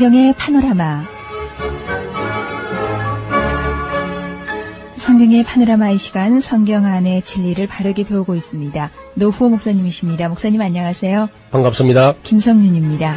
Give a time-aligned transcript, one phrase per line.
[0.00, 1.02] 성경의 파노라마
[4.96, 8.90] 성경의 파노라마의 시간 성경 안의 진리를 바르게 배우고 있습니다.
[9.16, 10.30] 노후호 목사님이십니다.
[10.30, 11.28] 목사님 안녕하세요.
[11.50, 12.14] 반갑습니다.
[12.22, 13.14] 김성윤입니다.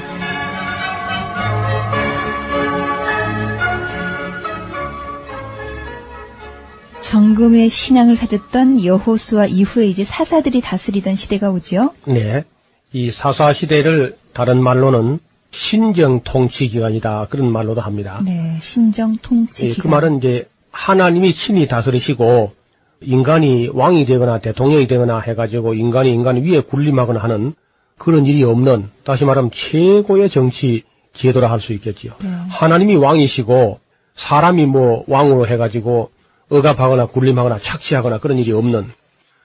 [6.99, 11.93] 정금의 신앙을 가졌던 여호수아 이후에 이제 사사들이 다스리던 시대가 오지요?
[12.07, 12.43] 네.
[12.91, 15.19] 이 사사 시대를 다른 말로는
[15.53, 17.27] 신정 통치 기간이다.
[17.29, 18.19] 그런 말로도 합니다.
[18.25, 19.73] 네, 신정 통치 예.
[19.73, 22.53] 그 말은 이제 하나님이 친히 다스리시고
[23.01, 27.53] 인간이 왕이 되거나 대통령이 되거나 해가지고 인간이 인간 위에 군림하거나 하는
[27.99, 32.13] 그런 일이 없는 다시 말하면 최고의 정치 제도라 할 수 있겠지요.
[32.23, 32.29] 네.
[32.49, 33.79] 하나님이 왕이시고
[34.15, 36.09] 사람이 뭐 왕으로 해가지고
[36.49, 38.87] 억압하거나 군림하거나 착취하거나 그런 일이 없는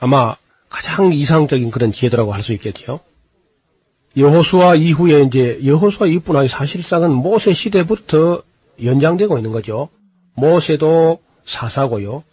[0.01, 0.37] 아마
[0.71, 3.01] 가장 이상적인 그런 제도라고 할 수 있겠죠.
[4.19, 8.43] 여호수아 이후에 이제 여호수아 이뿐 아니라 사실상은 모세 시대부터
[8.83, 9.89] 연장되고 있는 거죠.
[10.35, 12.25] 모세도 사사고요.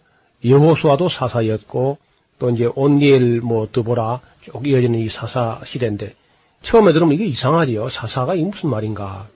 [0.44, 1.98] 여호수아도 사사였고
[2.38, 6.14] 또 이제 온니엘 뭐 드보라 쭉 이어지는 이 사사 시대인데
[6.62, 7.88] 처음에 들으면 이게 이상하지요.
[7.88, 9.28] 사사가 이게 무슨 말인가.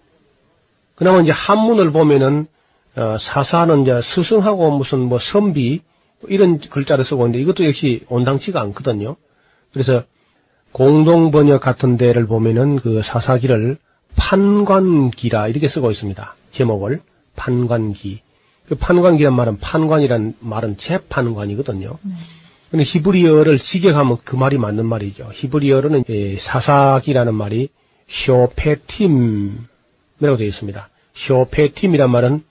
[0.97, 2.49] 그나마 이제 한문을 보면은
[2.97, 5.81] 어, 사사는 이제 스승하고 무슨 뭐 선비
[6.29, 9.17] 이런 글자를 쓰고 있는데 이것도 역시 온당치가 않거든요.
[9.73, 10.03] 그래서
[10.73, 13.77] 공동 번역 같은 데를 보면은 그 사사기를
[14.17, 16.35] 판관기라 이렇게 쓰고 있습니다.
[16.51, 17.01] 제목을
[17.37, 18.21] 판관기.
[18.69, 21.99] 그 판관기란 말은 판관이란 말은 재판관이거든요.
[22.71, 25.31] 근데 히브리어를 직역하면 그 말이 맞는 말이죠.
[25.33, 27.69] 히브리어로는 예, 사사기라는 말이
[28.07, 29.57] 쇼페팀이라고
[30.21, 30.89] 되어 있습니다.
[31.15, 32.45] 쇼페팀이란 말은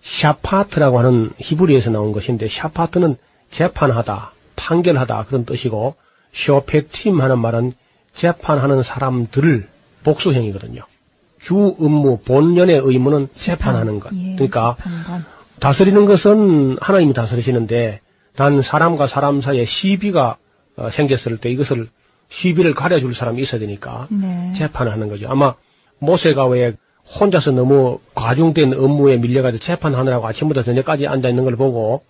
[0.00, 3.16] 샤파트라고 하는 히브리에서 나온 것인데 샤파트는
[3.50, 5.94] 재판하다, 판결하다 그런 뜻이고
[6.32, 7.72] 쇼페팀 하는 말은
[8.14, 9.66] 재판하는 사람들을
[10.04, 10.82] 복수형이거든요.
[11.40, 14.12] 주 업무, 본연의 의무는 재판하는 것.
[14.14, 15.24] 예, 그러니까 재판관.
[15.60, 18.00] 다스리는 것은 하나님이 다스리시는데
[18.34, 20.36] 단 사람과 사람 사이에 시비가
[20.76, 21.88] 어, 생겼을 때 이것을
[22.28, 24.52] 시비를 가려줄 사람이 있어야 되니까 네.
[24.56, 25.26] 재판하는 거죠.
[25.28, 25.54] 아마
[25.98, 26.74] 모세가 왜
[27.18, 32.02] 혼자서 너무 과중된 업무에 밀려가지고 재판하느라고 아침부터 저녁까지 앉아 있는 걸 보고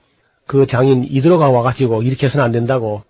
[0.46, 3.02] 그 장인 이들어가 와가지고 이렇게 해서는 안 된다고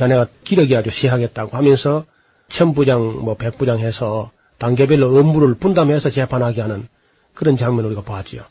[0.00, 2.06] 자네가 기력이 아주 시하겠다고 하면서
[2.48, 6.88] 천부장 뭐 백부장 해서 단계별로 업무를 분담해서 재판하게 하는
[7.34, 8.42] 그런 장면을 우리가 봤지요.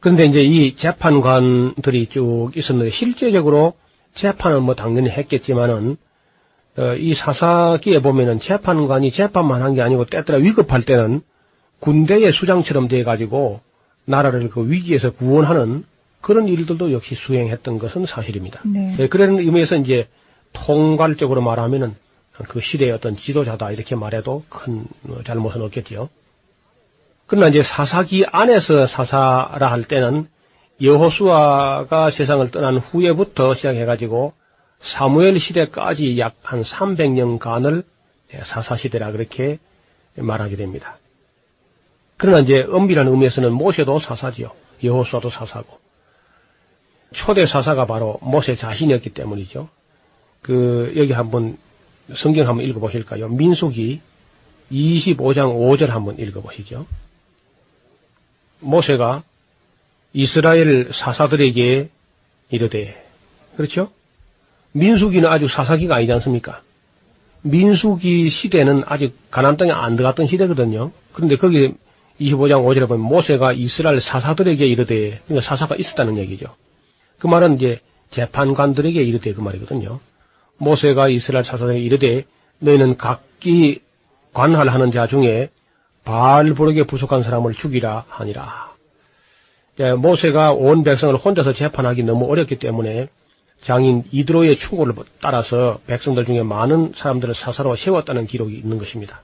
[0.00, 3.74] 그런데 이제 이 재판관들이 쭉 있었는데 실제적으로
[4.14, 5.96] 재판은 뭐 당연히 했겠지만은
[6.78, 11.20] 어, 이 사사기에 보면은 재판관이 재판만 한 게 아니고 때때로 위급할 때는
[11.80, 13.60] 군대의 수장처럼 돼 가지고
[14.06, 15.84] 나라를 그 위기에서 구원하는
[16.20, 18.60] 그런 일들도 역시 수행했던 것은 사실입니다.
[18.64, 18.94] 네.
[18.96, 20.08] 네, 그런 의미에서 이제
[20.52, 21.94] 통괄적으로 말하면은
[22.48, 26.08] 그 시대의 어떤 지도자다 이렇게 말해도 큰 어, 잘못은 없겠지요.
[27.26, 30.28] 그러나 이제 사사기 안에서 사사라 할 때는
[30.80, 34.32] 여호수아가 세상을 떠난 후에부터 시작해가지고
[34.80, 37.84] 사무엘 시대까지 약 한 300년간을
[38.44, 39.58] 사사 시대라 그렇게
[40.14, 40.96] 말하게 됩니다.
[42.16, 44.50] 그러나 이제 엄밀한 의미에서는 모세도 사사지요.
[44.82, 45.78] 여호수아도 사사고
[47.12, 49.68] 초대 사사가 바로 모세 자신이었기 때문이죠.
[50.42, 51.56] 그 여기 한번
[52.14, 53.28] 성경 한번 읽어 보실까요?
[53.28, 54.00] 민수기
[54.72, 56.86] 25장 5절 한번 읽어 보시죠.
[58.60, 59.22] 모세가
[60.12, 61.88] 이스라엘 사사들에게
[62.50, 63.06] 이르되
[63.56, 63.90] 그렇죠?
[64.72, 66.62] 민수기는 아주 사사기가 아니지 않습니까?
[67.42, 70.92] 민수기 시대는 아직 가나안 땅에 안 들어갔던 시대거든요.
[71.12, 71.74] 그런데 거기
[72.20, 76.54] 25장 5절에 보면 모세가 이스라엘 사사들에게 이르되 그러니까 사사가 있었다는 얘기죠.
[77.18, 77.80] 그 말은 이제
[78.10, 80.00] 재판관들에게 이르되 그 말이거든요.
[80.58, 82.24] 모세가 이스라엘 사사들에게 이르되
[82.58, 83.80] 너희는 각기
[84.32, 85.50] 관할하는 자 중에
[86.04, 88.72] 바알부르게 부속한 사람을 죽이라 하니라.
[89.80, 93.08] 예, 모세가 온 백성을 혼자서 재판하기 너무 어렵기 때문에
[93.60, 99.22] 장인 이드로의 충고를 따라서 백성들 중에 많은 사람들을 사사로 세웠다는 기록이 있는 것입니다.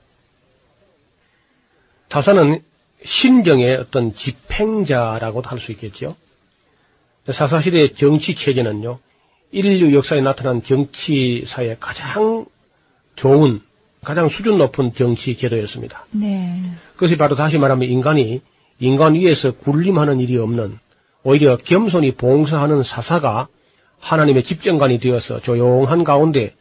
[2.09, 2.61] 사사는
[3.03, 6.15] 신정의 어떤 집행자라고도 할 수 있겠죠.
[7.29, 8.99] 사사시대의 정치 체제는요,
[9.55, 12.45] 인류 역사에 나타난 정치사의 가장
[13.15, 13.61] 좋은,
[14.03, 16.05] 가장 수준 높은 정치 제도였습니다.
[16.11, 16.61] 네.
[16.93, 18.41] 그것이 바로 다시 말하면 인간이
[18.79, 20.77] 인간 위에서 군림하는 일이 없는
[21.23, 23.47] 오히려 겸손히 봉사하는 사사가
[23.99, 26.53] 하나님의 집정관이 되어서 조용한 가운데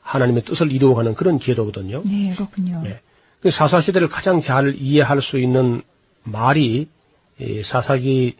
[0.00, 2.02] 하나님의 뜻을 이루어가는 그런 제도거든요.
[2.04, 2.80] 네, 그렇군요.
[2.84, 3.00] 네.
[3.40, 5.82] 그 사사 시대를 가장 잘 이해할 수 있는
[6.22, 6.88] 말이
[7.40, 8.36] 이 사사기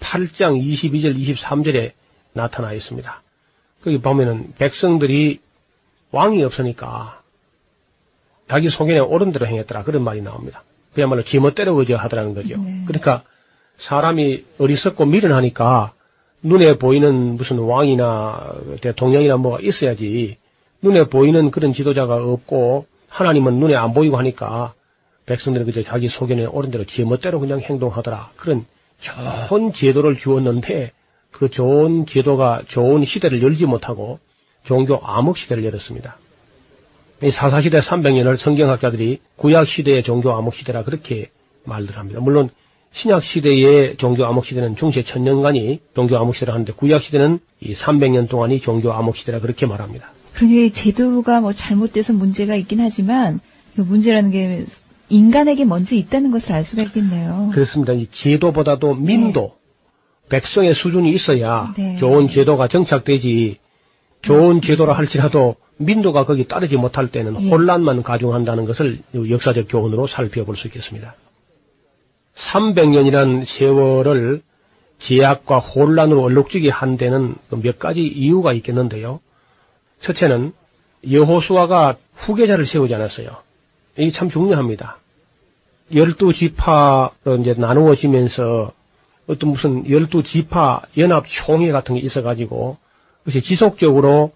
[0.00, 1.92] 8장 22절 23절에
[2.34, 3.22] 나타나 있습니다.
[3.86, 5.38] 거기 보면은 백성들이
[6.10, 7.20] 왕이 없으니까
[8.48, 10.64] 자기 소견에 옳은 대로 행했더라 그런 말이 나옵니다.
[10.92, 12.56] 그야말로 지멋대로 의지하더라는 거죠.
[12.56, 12.82] 네.
[12.88, 13.22] 그러니까
[13.76, 15.92] 사람이 어리석고 미련하니까
[16.42, 20.36] 눈에 보이는 무슨 왕이나 대통령이나 뭐가 있어야지
[20.82, 24.74] 눈에 보이는 그런 지도자가 없고 하나님은 눈에 안 보이고 하니까
[25.26, 28.30] 백성들이 그저 자기 소견에 옳은 대로 지멋대로 그냥 행동하더라.
[28.34, 28.66] 그런
[28.98, 30.90] 좋은 제도를 주었는데
[31.38, 34.18] 그 좋은 제도가 좋은 시대를 열지 못하고
[34.64, 36.16] 종교 암흑 시대를 열었습니다.
[37.22, 41.30] 이 사사시대 300년을 성경학자들이 구약시대의 종교 암흑시대라 그렇게
[41.64, 42.20] 말들 합니다.
[42.20, 42.48] 물론
[42.92, 49.66] 신약시대의 종교 암흑시대는 중세 천년간이 종교 암흑시대라 하는데 구약시대는 이 300년 동안이 종교 암흑시대라 그렇게
[49.66, 50.12] 말합니다.
[50.34, 53.40] 그러니 제도가 뭐 잘못돼서 문제가 있긴 하지만
[53.74, 54.64] 그 문제라는 게
[55.10, 57.50] 인간에게 먼저 있다는 것을 알 수가 있겠네요.
[57.52, 57.92] 그렇습니다.
[57.92, 59.54] 이 제도보다도 민도,
[60.28, 61.96] 백성의 수준이 있어야 네.
[61.96, 63.58] 좋은 제도가 정착되지
[64.22, 67.48] 좋은 제도라 할지라도 민도가 거기 따르지 못할 때는 예.
[67.48, 71.14] 혼란만 가중한다는 것을 역사적 교훈으로 살펴볼 수 있겠습니다.
[72.34, 74.42] 300년이란 세월을
[74.98, 79.20] 제약과 혼란으로 얼룩지게 한 데는 그몇 가지 이유가 있겠는데요.
[80.00, 80.52] 첫째는
[81.10, 83.36] 여호수아가 후계자를 세우지 않았어요.
[83.96, 84.98] 이게 참 중요합니다.
[85.94, 88.72] 열두 지파로 이제 나누어지면서
[89.26, 92.76] 어떤 무슨 열두 지파 연합 총회 같은 게 있어가지고
[93.20, 94.32] 그것이 지속적으로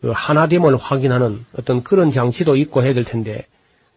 [0.00, 3.46] 그 하나됨을 확인하는 어떤 그런 장치도 있고 해야 될 텐데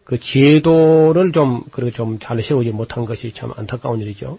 [0.04, 4.38] 그 제도를 좀 그렇게 좀 잘 세우지 못한 것이 참 안타까운 일이죠.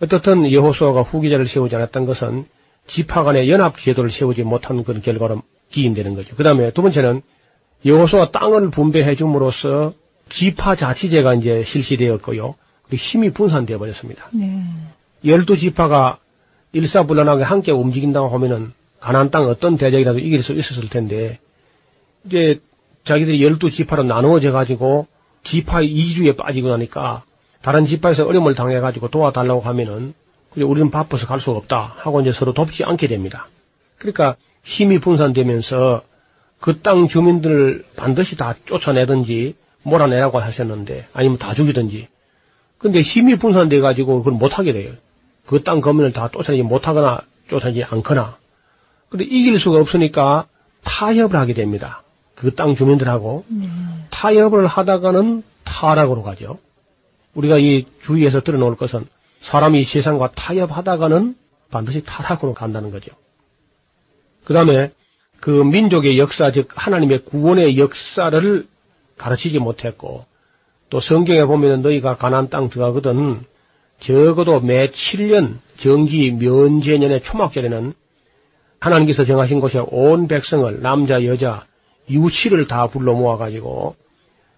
[0.00, 2.46] 어떻든 여호수아가 후기자를 세우지 않았던 것은
[2.86, 6.36] 지파 간의 연합 제도를 세우지 못한 그런 결과로 기인되는 거죠.
[6.36, 7.22] 그 다음에 두 번째는
[7.84, 9.94] 여호수아 땅을 분배해 줌으로써
[10.28, 12.54] 지파 자치제가 이제 실시되었고요.
[12.88, 14.28] 그 힘이 분산되어 버렸습니다.
[14.32, 14.62] 네.
[15.24, 16.18] 열두 지파가
[16.72, 21.38] 일사불란하게 함께 움직인다고 하면은 가나안 땅 어떤 대적이라도 이길 수 있었을 텐데
[22.24, 22.60] 이제
[23.04, 25.06] 자기들이 열두 지파로 나누어져 가지고
[25.42, 27.24] 지파 이주에 빠지고 나니까
[27.62, 30.14] 다른 지파에서 어려움을 당해 가지고 도와달라고 하면은
[30.56, 33.48] 우리는 바빠서 갈 수가 없다 하고 이제 서로 돕지 않게 됩니다.
[33.98, 36.02] 그러니까 힘이 분산되면서
[36.60, 42.08] 그 땅 주민들을 반드시 다 쫓아내든지 몰아내라고 하셨는데 아니면 다 죽이든지
[42.78, 44.92] 근데 힘이 분산돼 가지고 그걸 못하게 돼요.
[45.50, 48.36] 그 땅 거민을 다 쫓아내지 못하거나 쫓아내지 않거나
[49.08, 50.46] 근데 이길 수가 없으니까
[50.84, 52.04] 타협을 하게 됩니다.
[52.36, 53.68] 그 땅 주민들하고 네.
[54.10, 56.60] 타협을 하다가는 타락으로 가죠.
[57.34, 59.06] 우리가 이 주위에서 들어놓을 것은
[59.40, 61.34] 사람이 세상과 타협하다가는
[61.72, 63.10] 반드시 타락으로 간다는 거죠.
[64.44, 64.92] 그 다음에
[65.40, 68.66] 그 민족의 역사, 즉 하나님의 구원의 역사를
[69.16, 70.26] 가르치지 못했고
[70.90, 73.44] 또 성경에 보면 너희가 가나안 땅 들어가거든
[74.00, 77.92] 적어도 매 7년 정기 면제년의 초막절에는
[78.80, 81.64] 하나님께서 정하신 곳에 온 백성을 남자 여자
[82.08, 83.94] 유치를 다 불러 모아가지고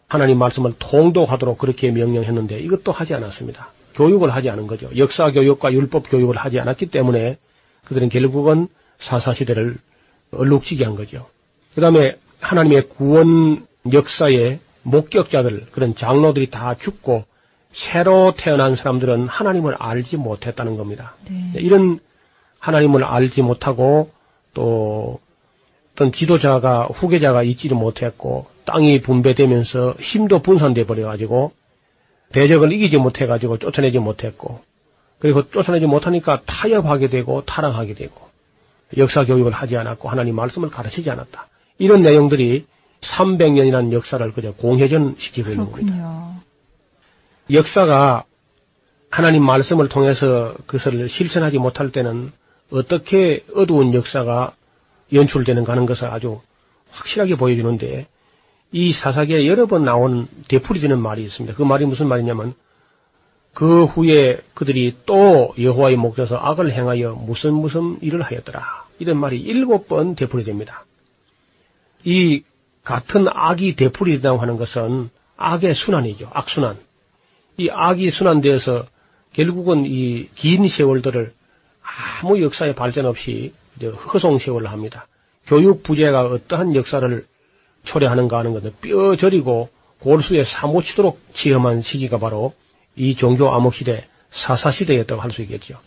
[0.07, 3.71] 하나님 말씀을 통독하도록 그렇게 명령했는데 이것도 하지 않았습니다.
[3.95, 4.89] 교육을 하지 않은 거죠.
[4.97, 7.37] 역사 교육과 율법 교육을 하지 않았기 때문에
[7.85, 8.69] 그들은 결국은
[8.99, 9.77] 사사시대를
[10.31, 11.27] 얼룩지게 한 거죠.
[11.75, 17.25] 그 다음에 하나님의 구원 역사의 목격자들, 그런 장로들이 다 죽고
[17.73, 21.15] 새로 태어난 사람들은 하나님을 알지 못했다는 겁니다.
[21.29, 21.61] 네.
[21.61, 22.01] 이런
[22.59, 24.11] 하나님을 알지 못하고
[24.55, 25.21] 또
[25.95, 31.53] 어떤 지도자가 후계자가 있지를 못했고 땅이 분배되면서 힘도 분산돼 버려 가지고
[32.33, 34.61] 대적을 이기지 못해 가지고 쫓아내지 못했고
[35.19, 38.15] 그리고 쫓아내지 못하니까 타협하게 되고 타락하게 되고
[38.97, 41.49] 역사 교육을 하지 않았고 하나님 말씀을 가르치지 않았다.
[41.79, 42.67] 이런 내용들이
[43.01, 46.35] 300년이라는 역사를 그저 공회전 시키고 있는 겁니다.
[47.53, 48.25] 역사가
[49.11, 52.33] 하나님 말씀을 통해서 그것을 실천하지 못할 때는
[52.71, 54.55] 어떻게 어두운 역사가
[55.13, 56.41] 연출되는가 하는 것을 아주
[56.91, 58.07] 확실하게 보여주는데
[58.73, 61.55] 이 사사기에 여러 번 나온 되풀이 되는 말이 있습니다.
[61.57, 62.55] 그 말이 무슨 말이냐면
[63.53, 68.87] 그 후에 그들이 또 여호와의 목에서 악을 행하여 무슨 무슨 일을 하였더라.
[68.99, 70.87] 이런 말이 일곱 번 되풀이 됩니다.
[72.05, 72.43] 이
[72.83, 76.31] 같은 악이 되풀이 된다고 하는 것은 악의 순환이죠.
[76.33, 76.79] 악순환.
[77.57, 78.87] 이 악이 순환되어서
[79.33, 81.33] 결국은 이 긴 세월들을
[82.23, 85.07] 아무 역사의 발전 없이 허송 세월을 합니다.
[85.47, 87.27] 교육 부재가 어떠한 역사를
[87.85, 89.69] 초래하는가 하는 것을 뼈 저리고
[89.99, 92.55] 골수에 사무치도록 지엄한 시기가 바로
[92.95, 95.79] 이 종교 암흑 시대, 사사 시대였다고 할 수 있겠죠.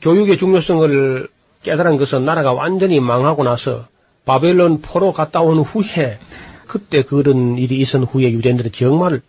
[0.00, 1.28] 교육의 중요성을
[1.62, 3.86] 깨달은 것은 나라가 완전히 망하고 나서
[4.24, 6.18] 바벨론 포로 갔다 온 후에
[6.66, 9.20] 그때 그런 일이 있은 후에 유대인들은 정말 야,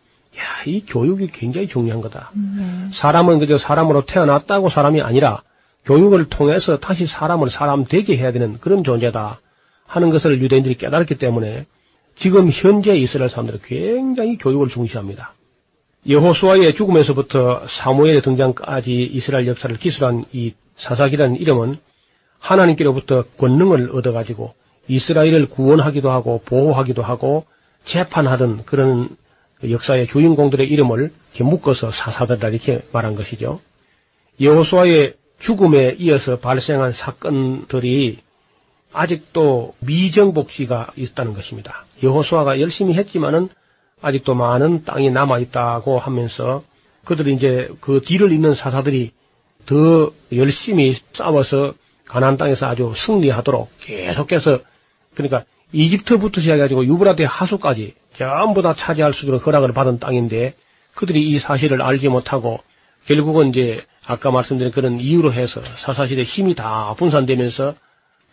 [0.71, 2.31] 이 교육이 굉장히 중요한 거다.
[2.33, 2.89] 네.
[2.93, 5.41] 사람은 그저 사람으로 태어났다고 사람이 아니라
[5.85, 9.39] 교육을 통해서 다시 사람을 사람 되게 해야 되는 그런 존재다
[9.85, 11.65] 하는 것을 유대인들이 깨달았기 때문에
[12.15, 15.33] 지금 현재 이스라엘 사람들은 굉장히 교육을 중시합니다.
[16.07, 21.77] 여호수아의 죽음에서부터 사무엘의 등장까지 이스라엘 역사를 기술한 이 사사기라는 이름은
[22.39, 24.53] 하나님께로부터 권능을 얻어가지고
[24.87, 27.45] 이스라엘을 구원하기도 하고 보호하기도 하고
[27.85, 29.09] 재판하던 그런
[29.69, 33.61] 역사의 주인공들의 이름을 이렇게 묶어서 사사들다 이렇게 말한 것이죠.
[34.41, 38.19] 여호수아의 죽음에 이어서 발생한 사건들이
[38.93, 41.85] 아직도 미정복지가 있다는 것입니다.
[42.01, 43.49] 여호수아가 열심히 했지만은
[44.01, 46.63] 아직도 많은 땅이 남아 있다고 하면서
[47.05, 49.11] 그들이 이제 그 뒤를 잇는 사사들이
[49.65, 51.73] 더 열심히 싸워서
[52.05, 54.59] 가나안 땅에서 아주 승리하도록 계속해서
[55.15, 60.55] 그러니까 이집트부터 시작해가지고 유브라데 하수까지 전부 다 차지할 수 있는 허락을 받은 땅인데
[60.93, 62.59] 그들이 이 사실을 알지 못하고
[63.05, 67.75] 결국은 이제 아까 말씀드린 그런 이유로 해서 사사시대 힘이 다 분산되면서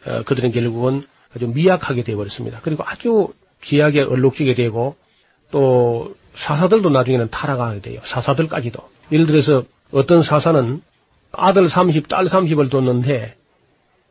[0.06, 2.60] 어, 그들은 결국은 아주 미약하게 되어버렸습니다.
[2.62, 3.28] 그리고 아주
[3.62, 4.96] 쥐약에 얼룩지게 되고
[5.50, 8.00] 또 사사들도 나중에는 타락하게 돼요.
[8.04, 8.78] 사사들까지도.
[9.12, 10.82] 예를 들어서 어떤 사사는
[11.32, 13.36] 아들 30, 딸 30을 뒀는데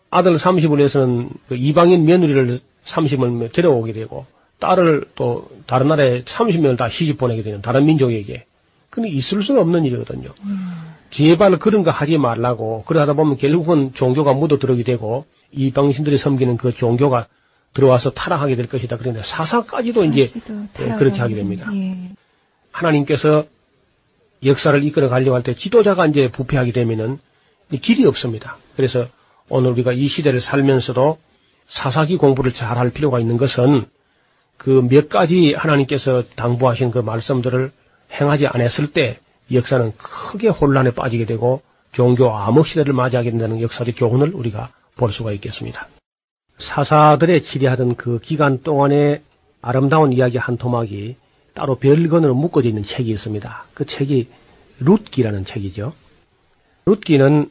[0.09, 4.25] 아들 30을 위해서는 그 이방인 며느리를 30을 데려오게 되고
[4.59, 8.45] 딸을 또 다른 나라에 30명을 다 시집 보내게 되는 다른 민족에게.
[8.89, 10.33] 그는 있을 수 없는 일이거든요.
[10.43, 10.71] 음.
[11.11, 17.27] 제발 그런 거 하지 말라고 그러다 보면 결국은 종교가 묻어들어게 되고 이방신들이 섬기는 그 종교가
[17.73, 18.97] 들어와서 타락하게 될 것이다.
[18.97, 20.27] 그런데 사사까지도 이제
[20.79, 21.69] 예, 그렇게 하게 됩니다.
[21.73, 22.11] 예.
[22.71, 23.45] 하나님께서
[24.45, 27.19] 역사를 이끌어 가려고 할 때 지도자가 이제 부패하게 되면은
[27.81, 28.57] 길이 없습니다.
[28.75, 29.05] 그래서
[29.49, 31.17] 오늘 우리가 이 시대를 살면서도
[31.67, 33.85] 사사기 공부를 잘 할 필요가 있는 것은
[34.59, 37.71] 그 몇 가지 하나님께서 당부하신 그 말씀들을
[38.11, 39.17] 행하지 않았을 때
[39.51, 41.61] 역사는 크게 혼란에 빠지게 되고
[41.93, 45.87] 종교 암흑 시대를 맞이하게 된다는 역사적 교훈을 우리가 볼 수가 있겠습니다.
[46.57, 49.21] 사사들의 치리하던 그 기간 동안의
[49.61, 51.15] 아름다운 이야기 한 토막이
[51.53, 53.65] 따로 별건으로 묶어져 있는 책이 있습니다.
[53.73, 54.27] 그 책이
[54.81, 55.93] 룻기라는 책이죠.
[56.85, 57.49] 룻기는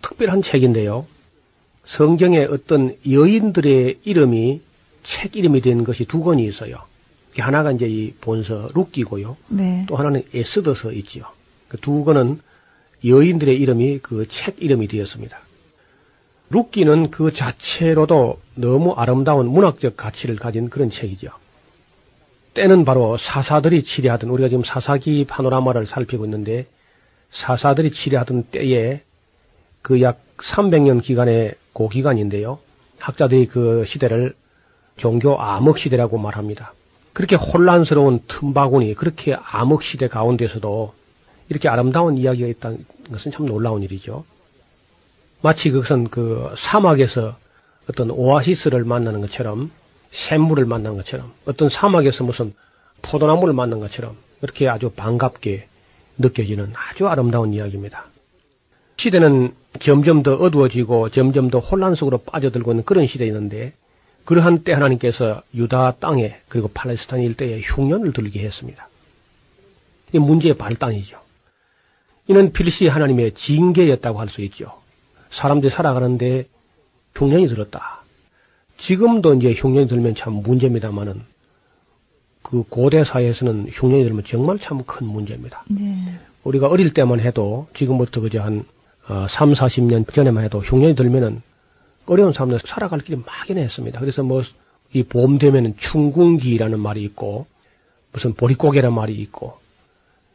[0.00, 1.06] 특별한 책인데요.
[1.84, 4.62] 성경에 어떤 여인들의 이름이
[5.04, 6.78] 책 이름이 된 것이 두 권이 있어요.
[7.38, 9.36] 하나가 이제 이 본서 룻기고요.
[9.48, 9.84] 네.
[9.88, 11.26] 또 하나는 에스더서 있지요.
[11.68, 12.40] 그 두 권은
[13.04, 15.38] 여인들의 이름이 그 책 이름이 되었습니다.
[16.50, 21.30] 룻기는 그 자체로도 너무 아름다운 문학적 가치를 가진 그런 책이죠.
[22.54, 26.66] 때는 바로 사사들이 치리하던 우리가 지금 사사기 파노라마를 살피고 있는데
[27.32, 29.02] 사사들이 치리하던 때에
[29.82, 32.60] 그 약 300년 기간의 고기간인데요.
[33.00, 34.34] 학자들이 그 시대를
[34.96, 36.72] 종교 암흑 시대라고 말합니다.
[37.12, 40.94] 그렇게 혼란스러운 틈바구니, 그렇게 암흑 시대 가운데서도
[41.48, 44.24] 이렇게 아름다운 이야기가 있다는 것은 참 놀라운 일이죠.
[45.40, 47.36] 마치 그것은 그 사막에서
[47.88, 49.70] 어떤 오아시스를 만나는 것처럼
[50.10, 52.54] 샘물을 만난 것처럼 어떤 사막에서 무슨
[53.02, 55.66] 포도나무를 만난 것처럼 그렇게 아주 반갑게
[56.18, 58.06] 느껴지는 아주 아름다운 이야기입니다.
[58.96, 63.72] 시대는 점점 더 어두워지고 점점 더 혼란 속으로 빠져들고 있는 그런 시대였는데
[64.24, 68.88] 그러한 때 하나님께서 유다 땅에 그리고 팔레스타인 일대에 흉년을 들게 했습니다.
[70.12, 71.18] 이 문제의 발단이죠.
[72.28, 74.72] 이는 필시 하나님의 징계였다고 할 수 있죠.
[75.30, 76.46] 사람들이 살아가는데
[77.14, 78.02] 흉년이 들었다.
[78.78, 81.20] 지금도 이제 흉년이 들면 참 문제입니다만은
[82.42, 85.64] 그 고대 사회에서는 흉년이 들면 정말 참 큰 문제입니다.
[85.68, 86.18] 네.
[86.44, 88.64] 우리가 어릴 때만 해도 지금부터 그저 한
[89.08, 91.42] 어, 3, 40년 전에만 해도 흉년이 들면은
[92.06, 94.00] 어려운 사람들 살아갈 길이 막연했습니다.
[94.00, 94.42] 그래서 뭐
[94.94, 97.46] 이 봄 되면은 충궁기라는 말이 있고
[98.12, 99.58] 무슨 보릿고개라는 말이 있고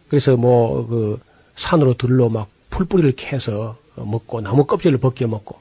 [0.09, 1.19] 그래서 뭐 그
[1.55, 5.59] 산으로 들러 막 풀뿌리를 캐서 먹고 나무 껍질을 벗겨 먹고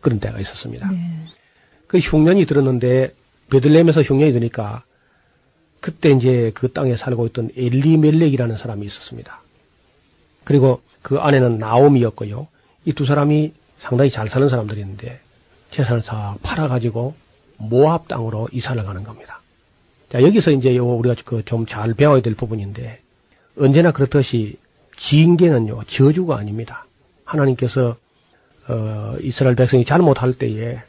[0.00, 0.90] 그런 때가 있었습니다.
[0.90, 1.26] 네.
[1.86, 3.14] 그 흉년이 들었는데
[3.50, 4.84] 베들레헴에서 흉년이 드니까
[5.80, 9.40] 그때 이제 그 땅에 살고 있던 엘리멜렉이라는 사람이 있었습니다.
[10.44, 12.46] 그리고 그 아내는 나옴이었고요.
[12.84, 15.20] 이 두 사람이 상당히 잘 사는 사람들이었는데
[15.70, 17.14] 재산을 다 팔아가지고
[17.58, 19.40] 모압 땅으로 이사를 가는 겁니다.
[20.10, 23.00] 자, 여기서 이제 요 우리가 그 좀 잘 배워야 될 부분인데
[23.58, 24.56] 언제나 그렇듯이
[24.96, 26.86] 징계는요, 저주가 아닙니다.
[27.24, 27.96] 하나님께서
[28.68, 30.80] 어, 이스라엘 백성이 잘못할 때에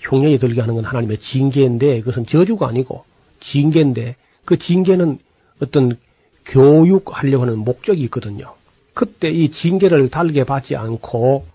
[0.00, 3.04] 흉년이 들게 하는 건 하나님의 징계인데 그것은 저주가 아니고
[3.40, 5.18] 징계인데 그 징계는
[5.62, 5.98] 어떤
[6.44, 8.54] 교육하려고 하는 목적이 있거든요.
[8.94, 11.46] 그때 이 징계를 달게 받지 않고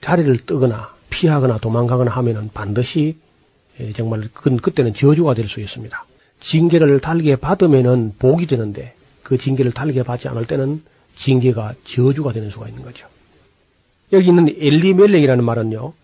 [0.00, 3.16] 자리를 뜨거나 피하거나 도망가거나 하면은 반드시
[3.80, 6.04] 예, 정말 그, 그때는 저주가 될 수 있습니다.
[6.40, 10.82] 징계를 달게 받으면은 복이 되는데 그 징계를 달게 받지 않을 때는
[11.16, 13.06] 징계가 저주가 되는 수가 있는 거죠.
[14.12, 15.94] 여기 있는 엘리멜렉이라는 말은요.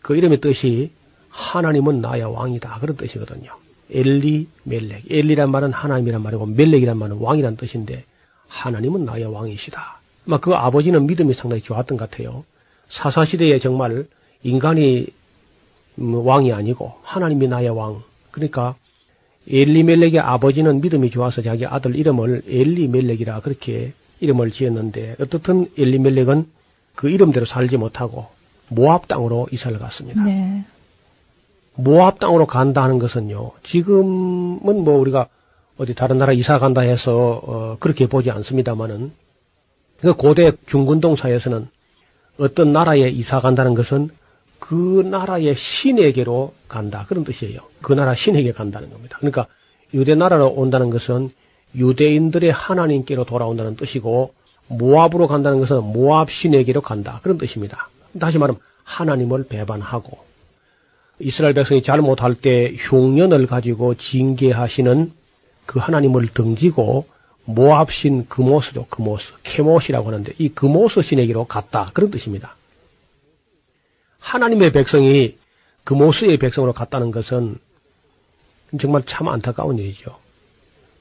[0.00, 0.90] 그 이름의 뜻이
[1.28, 3.50] 하나님은 나의 왕이다 그런 뜻이거든요.
[3.90, 5.04] 엘리멜렉.
[5.10, 8.04] 엘리란 말은 하나님이란 말이고 멜렉이란 말은 왕이란 뜻인데
[8.48, 10.00] 하나님은 나의 왕이시다.
[10.26, 12.44] 아마 그 아버지는 믿음이 상당히 좋았던 것 같아요.
[12.88, 14.06] 사사시대에 정말
[14.42, 15.06] 인간이
[15.98, 18.02] 음, 왕이 아니고 하나님이 나의 왕.
[18.30, 18.74] 그러니까
[19.48, 26.46] 엘리멜렉의 아버지는 믿음이 좋아서 자기 아들 이름을 엘리멜렉이라 그렇게 이름을 지었는데 어떻든 엘리멜렉은
[26.94, 28.26] 그 이름대로 살지 못하고
[28.68, 30.22] 모압 땅으로 이사를 갔습니다.
[30.24, 30.64] 네.
[31.74, 33.52] 모압 땅으로 간다 하는 것은요.
[33.62, 35.28] 지금은 뭐 우리가
[35.78, 39.12] 어디 다른 나라 이사 간다 해서 어 그렇게 보지 않습니다만은
[40.00, 41.68] 그 고대 중근동사에서는
[42.38, 44.10] 어떤 나라에 이사 간다는 것은
[44.68, 47.60] 그 나라의 신에게로 간다 그런 뜻이에요.
[47.82, 49.16] 그 나라 신에게 간다는 겁니다.
[49.18, 49.46] 그러니까
[49.94, 51.30] 유대 나라로 온다는 것은
[51.76, 54.34] 유대인들의 하나님께로 돌아온다는 뜻이고
[54.66, 57.90] 모압으로 간다는 것은 모압 신에게로 간다 그런 뜻입니다.
[58.18, 60.18] 다시 말하면 하나님을 배반하고
[61.20, 65.12] 이스라엘 백성이 잘못할 때 흉년을 가지고 징계하시는
[65.66, 67.06] 그 하나님을 등지고
[67.44, 68.86] 모압신 금오스죠.
[68.90, 69.34] 금오스.
[69.44, 71.90] 케모시라고 하는데 이 금오스 신에게로 갔다.
[71.94, 72.55] 그런 뜻입니다.
[74.26, 75.38] 하나님의 백성이
[75.84, 77.58] 금오스의 백성으로 갔다는 것은
[78.80, 80.16] 정말 참 안타까운 일이죠.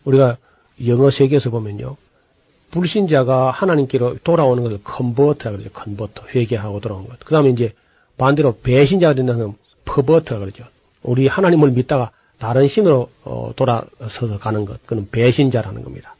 [0.03, 0.37] 우리가
[0.85, 1.97] 영어 세계에서 보면요.
[2.69, 5.71] 불신자가 하나님께로 돌아오는 것을 컨버트라 그러죠.
[5.71, 6.27] 컨버터.
[6.27, 7.19] 회개하고 돌아오는 것.
[7.19, 7.73] 그 다음에 이제
[8.17, 9.53] 반대로 배신자가 된다는
[9.85, 10.65] 퍼버트라 그러죠.
[11.01, 14.85] 우리 하나님을 믿다가 다른 신으로 어, 돌아서서 가는 것.
[14.85, 16.15] 그는 배신자라는 겁니다.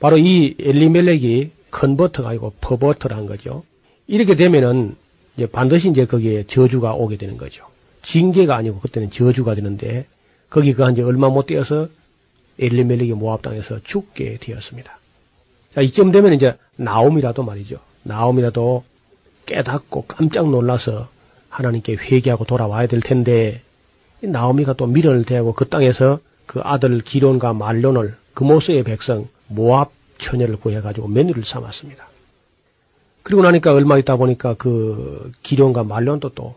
[0.00, 3.62] 바로 이 엘리멜렉이 컨버터가 아니고 퍼버터라는 거죠.
[4.08, 4.96] 이렇게 되면은
[5.36, 7.66] 이제 반드시 이제 거기에 저주가 오게 되는 거죠.
[8.02, 10.06] 징계가 아니고 그때는 저주가 되는데
[10.50, 11.88] 거기가 이제 얼마 못 되어서
[12.58, 14.98] 엘리멜렉이 모압 당에서 죽게 되었습니다.
[15.74, 17.78] 자, 이쯤 되면 이제 나옴이라도 말이죠.
[18.04, 18.84] 나옴이라도
[19.46, 21.08] 깨닫고 깜짝 놀라서
[21.48, 23.62] 하나님께 회개하고 돌아와야 될 텐데
[24.20, 31.08] 나오미가 또 미련을 대고 그 땅에서 그 아들 기론과 말론을 그모스의 백성 모압 처녀를 구해가지고
[31.08, 32.06] 며느리를 삼았습니다.
[33.24, 36.54] 그리고 나니까 얼마 있다 보니까 그 기론과 말론도 또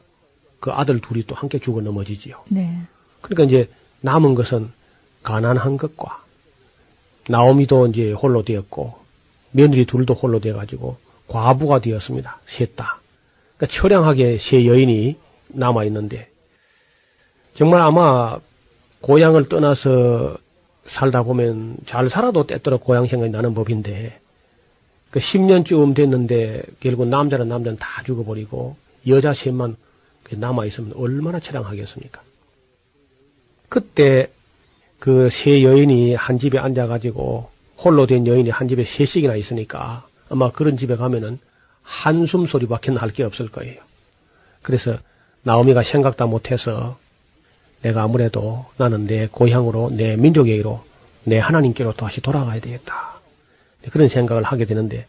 [0.60, 2.44] 그 아들 둘이 또 함께 죽어 넘어지지요.
[2.50, 2.78] 네.
[3.22, 3.70] 그러니까 이제
[4.02, 4.72] 남은 것은
[5.24, 6.24] 가난한 것과
[7.30, 8.96] 나오미도 이제 홀로 되었고
[9.52, 12.40] 며느리 둘도 홀로 되어가지고 과부가 되었습니다.
[12.48, 13.00] 셋 다.
[13.58, 15.18] 그러니까 처량하게 세 여인이
[15.50, 16.30] 남아 있는데
[17.54, 18.40] 정말 아마
[19.02, 20.38] 고향을 떠나서
[20.86, 24.20] 살다 보면 잘 살아도 때때로 고향 생각이 나는 법인데
[25.12, 28.76] 그 10년쯤 됐는데 결국 남자는 남자는 다 죽어버리고
[29.08, 29.76] 여자 셋만
[30.32, 32.22] 남아 있으면 얼마나 처량하겠습니까?
[33.70, 34.30] 그때
[35.00, 40.76] 그 세 여인이 한 집에 앉아가지고 홀로 된 여인이 한 집에 셋씩이나 있으니까 아마 그런
[40.78, 41.40] 집에 가면은
[41.84, 43.80] 한숨 소리밖에 날 게 없을 거예요.
[44.62, 44.98] 그래서
[45.44, 46.98] 나오미가 생각도 못해서
[47.82, 50.84] 내가 아무래도 나는 내 고향으로 내 민족에게로
[51.24, 53.17] 내 하나님께로 다시 돌아가야 되겠다.
[53.92, 55.08] 그런 생각을 하게 되는데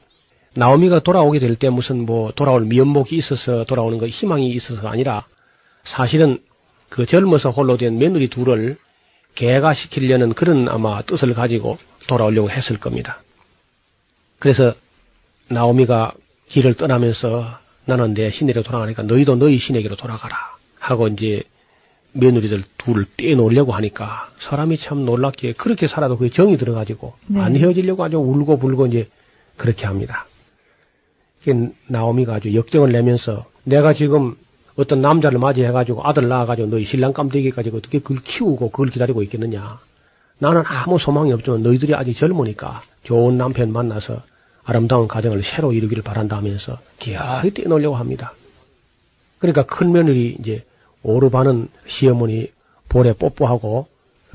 [0.55, 5.27] 나오미가 돌아오게 될 때 무슨 뭐 돌아올 미연목이 있어서 돌아오는 거 희망이 있어서가 아니라
[5.85, 6.43] 사실은
[6.89, 8.77] 그 젊어서 홀로 된 며느리 둘을
[9.35, 13.23] 개가 시키려는 그런 아마 뜻을 가지고 돌아오려고 했을 겁니다.
[14.39, 14.75] 그래서
[15.49, 16.13] 나오미가
[16.49, 20.37] 길을 떠나면서 나는 내 시내로 돌아가니까 너희도 너희 시내기로 돌아가라
[20.79, 21.43] 하고 이제
[22.13, 27.41] 며느리들 둘을 떼놓으려고 하니까 사람이 참 놀랍게 그렇게 살아도 그게 정이 들어가지고 네.
[27.41, 29.09] 안 헤어지려고 아주 울고 불고 이제
[29.57, 30.27] 그렇게 합니다.
[31.87, 34.37] 나오미가 아주 역정을 내면서 내가 지금
[34.77, 39.81] 어떤 남자를 맞이해가지고 아들 낳아가지고 너희 신랑 깜대기까지 어떻게 그걸 키우고 그걸 기다리고 있겠느냐.
[40.39, 44.23] 나는 아무 소망이 없지만 너희들이 아직 젊으니까 좋은 남편 만나서
[44.65, 48.35] 아름다운 가정을 새로 이루기를 바란다면서 기하게 떼놓으려고 합니다.
[49.39, 50.65] 그러니까 큰 며느리 이제
[51.03, 52.53] 오르바는 시어머니
[52.89, 53.87] 볼에 뽀뽀하고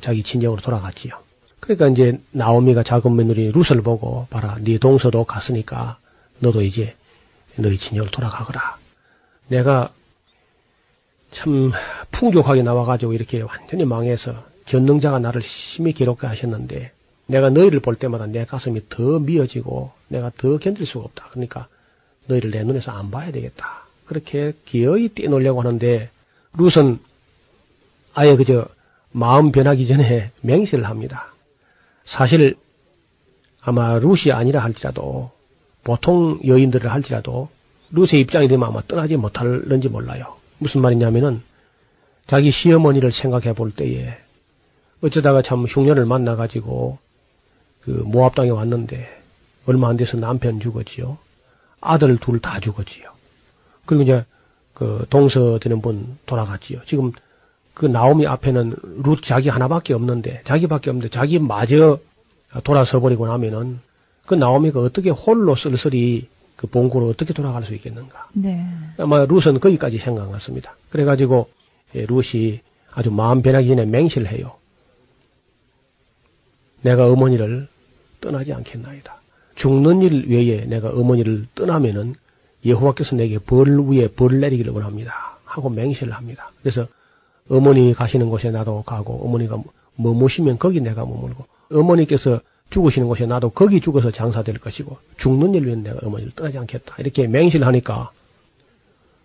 [0.01, 1.13] 자기 친정으로 돌아갔지요.
[1.59, 5.97] 그러니까 이제 나오미가 작은 며느리 루스를 보고 봐라 네 동서도 갔으니까
[6.39, 6.95] 너도 이제
[7.55, 8.77] 너희 친정으로 돌아가거라.
[9.47, 9.93] 내가
[11.31, 11.71] 참
[12.11, 16.91] 풍족하게 나와가지고 이렇게 완전히 망해서 전능자가 나를 심히 괴롭게 하셨는데
[17.25, 21.29] 내가 너희를 볼 때마다 내 가슴이 더 미어지고 내가 더 견딜 수가 없다.
[21.31, 21.67] 그러니까
[22.27, 23.85] 너희를 내 눈에서 안 봐야 되겠다.
[24.05, 26.09] 그렇게 기어이 뛰놀려고 하는데
[26.57, 26.99] 룻은
[28.13, 28.67] 아예 그저
[29.11, 31.33] 마음 변하기 전에 맹세를 합니다.
[32.05, 32.55] 사실
[33.61, 35.31] 아마 룻이 아니라 할지라도
[35.83, 37.49] 보통 여인들을 할지라도
[37.91, 40.35] 룻의 입장이 되면 아마 떠나지 못할는지 몰라요.
[40.57, 41.41] 무슨 말이냐면은
[42.27, 44.17] 자기 시어머니를 생각해 볼 때에
[45.01, 46.97] 어쩌다가 참 흉년을 만나가지고
[47.81, 49.21] 그 모압 당에 왔는데
[49.65, 51.17] 얼마 안 돼서 남편 죽었지요.
[51.81, 53.09] 아들 둘 다 죽었지요.
[53.85, 54.25] 그리고 이제
[54.83, 56.81] 그 동서되는 분 돌아갔지요.
[56.83, 57.13] 지금
[57.73, 61.99] 그 나오미 앞에는 룻 자기 하나밖에 없는데 자기밖에 없는데 자기 마저
[62.65, 63.79] 돌아서 버리고 나면은
[64.25, 68.27] 그 나오미가 어떻게 홀로 쓸쓸히 그 본고로 어떻게 돌아갈 수 있겠는가.
[68.33, 68.61] 네.
[68.97, 70.75] 아마 룻은 거기까지 생각났습니다.
[70.89, 71.47] 그래가지고
[71.95, 72.59] 예, 룻이
[72.91, 74.55] 아주 마음 변하기 전에 맹세를 해요.
[76.81, 77.69] 내가 어머니를
[78.19, 79.15] 떠나지 않겠나이다.
[79.55, 82.15] 죽는 일 외에 내가 어머니를 떠나면은
[82.65, 85.37] 여호와께서 내게 벌 위에 벌을 내리기를 원합니다.
[85.45, 86.51] 하고 맹세를 합니다.
[86.61, 86.87] 그래서
[87.49, 89.61] 어머니 가시는 곳에 나도 가고 어머니가
[89.95, 95.75] 머무시면 거기 내가 머물고 어머니께서 죽으시는 곳에 나도 거기 죽어서 장사될 것이고 죽는 일 외에
[95.75, 96.95] 내가 어머니를 떠나지 않겠다.
[96.97, 98.11] 이렇게 맹세를 하니까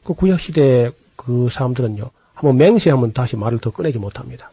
[0.04, 2.10] 그 구약시대 그 사람들은요.
[2.34, 4.52] 한번 맹세하면 다시 말을 더 꺼내지 못합니다.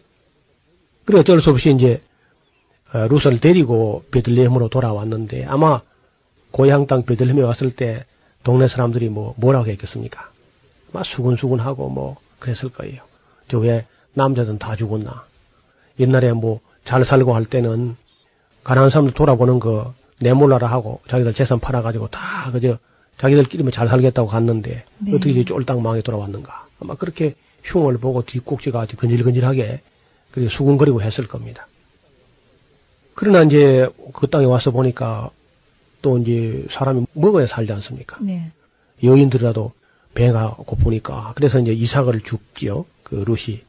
[1.03, 2.01] 그래 어쩔 수 없이 이제
[2.93, 5.81] 어, 루스를 데리고 베들레헴으로 돌아왔는데 아마
[6.51, 8.05] 고향 땅 베들레헴에 왔을 때
[8.45, 10.29] 동네 사람들이 뭐 뭐라고 했겠습니까?
[10.93, 13.01] 막 수근수근하고 뭐 그랬을 거예요.
[13.49, 15.25] 저 왜 남자들은 다 죽었나?
[15.99, 17.97] 옛날에 뭐 잘 살고 할 때는
[18.63, 22.77] 가난한 사람들 돌아보는 거 내몰라라 하고 자기들 재산 팔아가지고 다 그저
[23.17, 25.15] 자기들끼리만 잘 살겠다고 갔는데 네.
[25.15, 26.67] 어떻게 이제 쫄딱 망에 돌아왔는가?
[26.79, 29.81] 아마 그렇게 흉을 보고 뒷꼭지가 아주 근질근질하게
[30.31, 31.67] 그렇게 수근거리고 했을 겁니다.
[33.15, 35.31] 그러나 이제 그 땅에 와서 보니까
[36.05, 38.19] 또 이제 사람이 먹어야 살지 않습니까?
[38.21, 38.51] 네.
[39.03, 39.71] 여인들이라도
[40.13, 42.85] 배가 고프니까 그래서 이제 이삭을 죽지요.
[43.01, 43.61] 그 룻이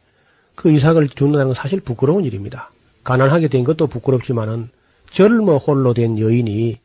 [0.54, 2.70] 그 이삭을 죽는다는 건 사실 부끄러운 일입니다.
[3.04, 4.68] 가난하게 된 것도 부끄럽지만은
[5.10, 6.78] 젊어 홀로 된 여인이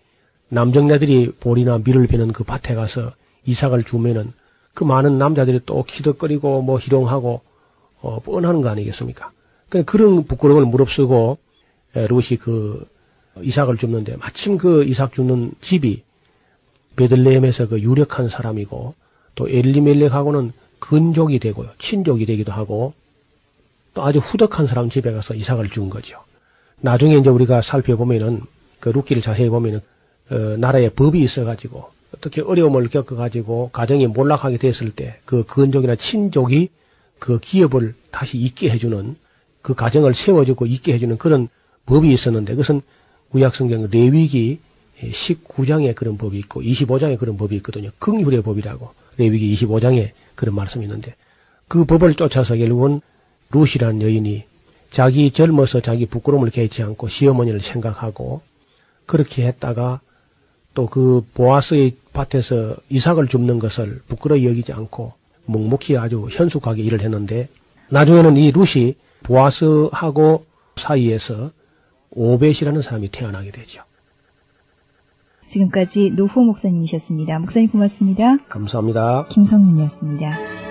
[0.48, 3.12] 남정네들이 볼이나 밀을 베는 그 밭에 가서
[3.46, 4.32] 이삭을 주면은
[4.74, 7.42] 그 많은 남자들이 또 키덕거리고 뭐 희롱하고
[8.00, 9.32] 어, 뻔하는 거 아니겠습니까?
[9.68, 11.40] 그 그런 부끄러움을 무릅쓰고
[11.98, 12.88] 에, 룻이 그
[13.41, 16.04] 이삭을 줍는데 마침 그 이삭 주는 집이
[16.96, 18.94] 베들레헴에서 그 유력한 사람이고
[19.36, 21.70] 또 엘리멜렉하고는 근족이 되고요.
[21.80, 22.94] 친족이 되기도 하고
[23.94, 26.20] 또 아주 후덕한 사람 집에 가서 이삭을 준 거죠.
[26.80, 28.41] 나중에 이제 우리가 살펴보면은
[28.80, 29.82] 그 룻기를 자세히 보면은
[30.32, 36.70] 어, 나라에 법이 있어가지고 어떻게 어려움을 겪어가지고 가정이 몰락하게 됐을 때 그 근족이나 친족이
[37.20, 39.15] 그 기업을 다시 있게 해주는
[39.62, 41.48] 그 가정을 세워주고 있게 해주는 그런
[41.86, 42.82] 법이 있었는데 그것은
[43.32, 44.60] 구약성경 레위기
[45.02, 47.89] 19장에 그런 법이 있고 25장에 그런 법이 있거든요.
[48.00, 51.15] 긍휼의 법이라고 레위기 25장에 그런 말씀이 있는데
[51.67, 53.02] 그 법을 쫓아서 결국은
[53.52, 54.44] 루시라는 여인이
[54.91, 58.41] 자기 젊어서 자기 부끄러움을 개치 않고 시어머니를 생각하고
[59.06, 60.02] 그렇게 했다가
[60.74, 65.13] 또 그 보아스의 밭에서 이삭을 줍는 것을 부끄러워 여기지 않고
[65.46, 67.50] 묵묵히 아주 현숙하게 일을 했는데
[67.89, 70.46] 나중에는 이 룻이 보아스하고
[70.78, 71.52] 사이에서
[72.12, 73.84] 오벳이라는 사람이 태어나게 되죠.
[75.47, 77.39] 지금까지 노호 목사님이셨습니다.
[77.39, 78.38] 목사님 고맙습니다.
[78.47, 79.28] 감사합니다.
[79.30, 80.71] 김성윤이었습니다.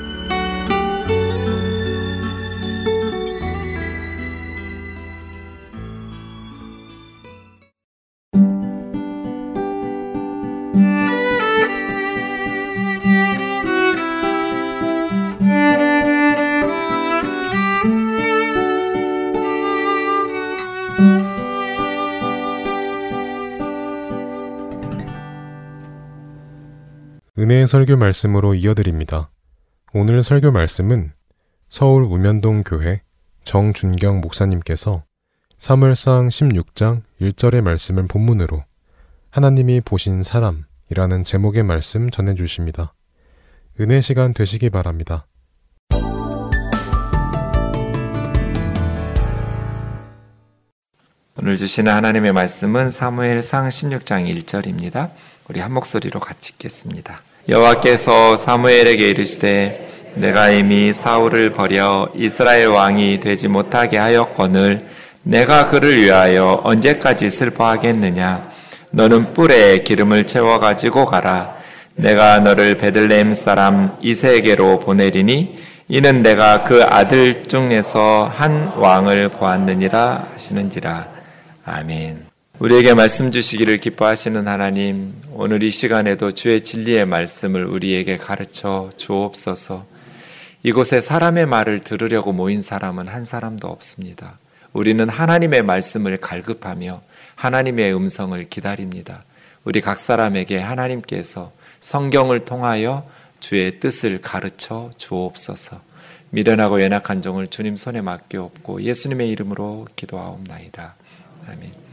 [27.71, 29.29] 설교 말씀으로 이어드립니다.
[29.93, 31.13] 오늘 설교 말씀은
[31.69, 33.01] 서울 우면동 교회
[33.45, 35.05] 정준경 목사님께서
[35.57, 38.65] 사무엘상 16장 1절의 말씀을 본문으로
[39.29, 42.93] 하나님이 보신 사람이라는 제목의 말씀 전해 주십니다.
[43.79, 45.27] 은혜 시간 되시기 바랍니다.
[51.37, 55.09] 오늘 주시는 하나님의 말씀은 사무엘상 16장 1절입니다.
[55.47, 57.21] 우리 한 목소리로 같이 읽겠습니다.
[57.51, 64.87] 여호와께서 사무엘에게 이르시되 내가 이미 사울을 버려 이스라엘 왕이 되지 못하게 하였거늘
[65.23, 68.49] 내가 그를 위하여 언제까지 슬퍼하겠느냐?
[68.91, 71.55] 너는 뿔에 기름을 채워 가지고 가라.
[71.95, 75.59] 내가 너를 베들레헴 사람 이세에게로 보내리니
[75.89, 81.05] 이는 내가 그 아들 중에서 한 왕을 보았느니라 하시는지라.
[81.65, 82.30] 아멘.
[82.61, 89.87] 우리에게 말씀 주시기를 기뻐하시는 하나님, 오늘 이 시간에도 주의 진리의 말씀을 우리에게 가르쳐 주옵소서.
[90.61, 94.37] 이곳에 사람의 말을 들으려고 모인 사람은 한 사람도 없습니다.
[94.73, 97.01] 우리는 하나님의 말씀을 갈급하며
[97.33, 99.23] 하나님의 음성을 기다립니다.
[99.63, 105.81] 우리 각 사람에게 하나님께서 성경을 통하여 주의 뜻을 가르쳐 주옵소서.
[106.29, 110.93] 미련하고 연약한 종을 주님 손에 맡겨옵고 예수님의 이름으로 기도하옵나이다.
[111.47, 111.90] 아멘.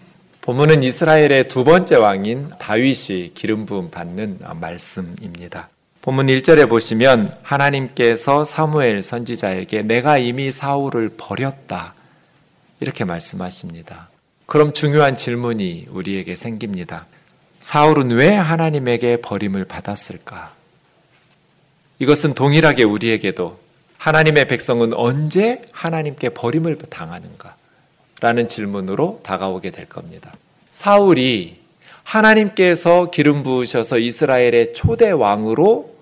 [0.48, 5.68] 본문은 이스라엘의 두 번째 왕인 다윗이 기름 부음 받는 말씀입니다.
[6.00, 11.92] 본문 1절에 보시면 하나님께서 사무엘 선지자에게 내가 이미 사울을 버렸다.
[12.80, 14.08] 이렇게 말씀하십니다.
[14.46, 17.04] 그럼 중요한 질문이 우리에게 생깁니다.
[17.61, 20.54] 사울은 왜 하나님에게 버림을 받았을까?
[21.98, 23.61] 이것은 동일하게 우리에게도
[23.98, 27.58] 하나님의 백성은 언제 하나님께 버림을 당하는가?
[28.20, 30.33] 라는 질문으로 다가오게 될 겁니다.
[30.70, 31.59] 사울이
[32.02, 35.94] 하나님께서 기름 부으셔서 이스라엘의 초대 왕으로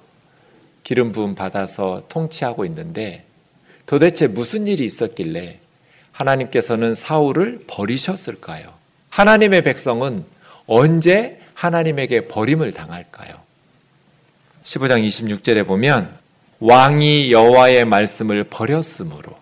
[0.85, 3.25] 기름 부음 받아서 통치하고 있는데
[3.87, 5.59] 도대체 무슨 일이 있었길래
[6.13, 8.73] 하나님께서는 사울을 버리셨을까요?
[9.11, 10.25] 하나님의 백성은
[10.67, 13.35] 언제 하나님에게 버림을 당할까요?
[14.63, 16.17] 15장 26절에 보면
[16.61, 19.37] 왕이 여호와의 말씀을 버렸으므로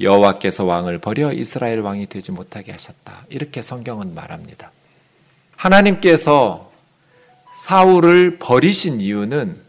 [0.00, 3.26] 여호와께서 왕을 버려 이스라엘 왕이 되지 못하게 하셨다.
[3.28, 4.72] 이렇게 성경은 말합니다.
[5.56, 6.70] 하나님께서
[7.54, 9.60] 사울을 버리신 이유는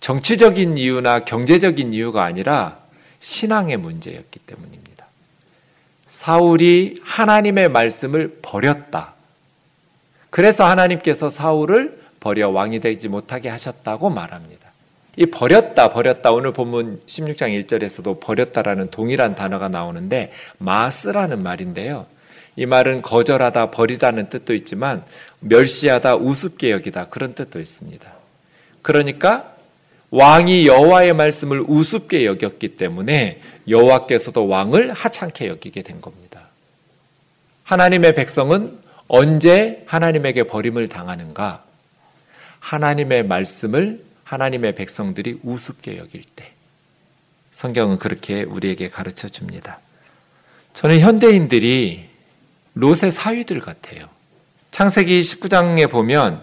[0.00, 2.78] 정치적인 이유나 경제적인 이유가 아니라
[3.20, 5.06] 신앙의 문제였기 때문입니다.
[6.06, 9.14] 사울이 하나님의 말씀을 버렸다.
[10.30, 14.67] 그래서 하나님께서 사울을 버려 왕이 되지 못하게 하셨다고 말합니다.
[15.18, 16.30] 이 버렸다, 버렸다.
[16.30, 22.06] 오늘 본문 16장 1절에서도 버렸다라는 동일한 단어가 나오는데 마스라는 말인데요.
[22.54, 25.02] 이 말은 거절하다, 버리다는 뜻도 있지만
[25.40, 28.08] 멸시하다, 우습게 여기다 그런 뜻도 있습니다.
[28.80, 29.52] 그러니까
[30.10, 36.42] 왕이 여호와의 말씀을 우습게 여겼기 때문에 여호와께서도 왕을 하찮게 여기게 된 겁니다.
[37.64, 38.78] 하나님의 백성은
[39.08, 41.64] 언제 하나님에게 버림을 당하는가?
[42.60, 46.52] 하나님의 말씀을 하나님의 백성들이 우습게 여길 때.
[47.50, 49.80] 성경은 그렇게 우리에게 가르쳐 줍니다.
[50.74, 52.04] 저는 현대인들이
[52.74, 54.06] 롯의 사위들 같아요.
[54.70, 56.42] 창세기 19장에 보면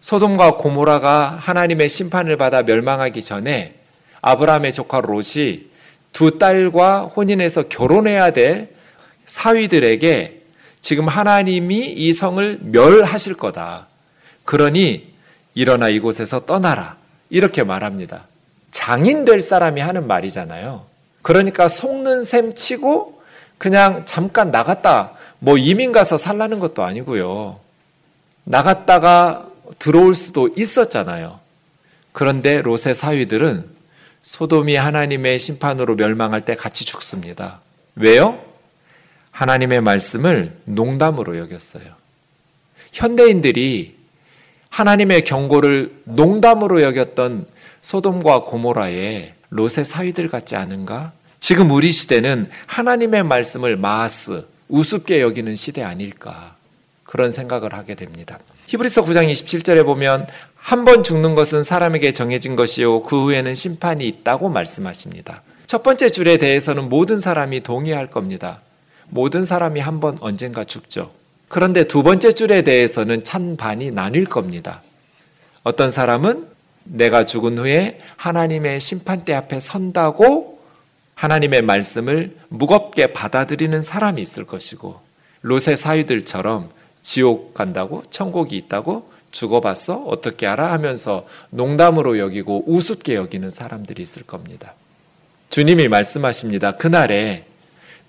[0.00, 3.76] 소돔과 고모라가 하나님의 심판을 받아 멸망하기 전에
[4.20, 5.66] 아브라함의 조카 롯이
[6.12, 8.74] 두 딸과 혼인해서 결혼해야 될
[9.26, 10.42] 사위들에게
[10.80, 13.86] 지금 하나님이 이 성을 멸하실 거다.
[14.44, 15.15] 그러니
[15.56, 16.96] 일어나 이곳에서 떠나라.
[17.30, 18.26] 이렇게 말합니다.
[18.70, 20.84] 장인 될 사람이 하는 말이잖아요.
[21.22, 23.20] 그러니까 속는 셈 치고
[23.58, 27.58] 그냥 잠깐 나갔다 뭐 이민 가서 살라는 것도 아니고요.
[28.44, 31.40] 나갔다가 들어올 수도 있었잖아요.
[32.12, 33.68] 그런데 롯의 사위들은
[34.22, 37.60] 소돔이 하나님의 심판으로 멸망할 때 같이 죽습니다.
[37.94, 38.44] 왜요?
[39.30, 41.84] 하나님의 말씀을 농담으로 여겼어요.
[42.92, 43.95] 현대인들이
[44.80, 47.46] 하나님의 경고를 농담으로 여겼던
[47.80, 51.12] 소돔과 고모라의 롯의 사위들 같지 않은가?
[51.40, 56.56] 지금 우리 시대는 하나님의 말씀을 마스, 우습게 여기는 시대 아닐까?
[57.04, 58.38] 그런 생각을 하게 됩니다.
[58.66, 64.50] 히브리서 9장 27절에 보면 한 번 죽는 것은 사람에게 정해진 것이요 그 후에는 심판이 있다고
[64.50, 65.40] 말씀하십니다.
[65.66, 68.60] 첫 번째 줄에 대해서는 모든 사람이 동의할 겁니다.
[69.08, 71.12] 모든 사람이 한 번 언젠가 죽죠.
[71.48, 74.82] 그런데 두 번째 줄에 대해서는 찬반이 나뉠 겁니다.
[75.62, 76.46] 어떤 사람은
[76.84, 80.60] 내가 죽은 후에 하나님의 심판대 앞에 선다고
[81.14, 85.00] 하나님의 말씀을 무겁게 받아들이는 사람이 있을 것이고
[85.42, 86.70] 롯의 사위들처럼
[87.02, 94.74] 지옥 간다고 천국이 있다고 죽어봤어 어떻게 알아 하면서 농담으로 여기고 우습게 여기는 사람들이 있을 겁니다.
[95.50, 96.72] 주님이 말씀하십니다.
[96.72, 97.46] 그날에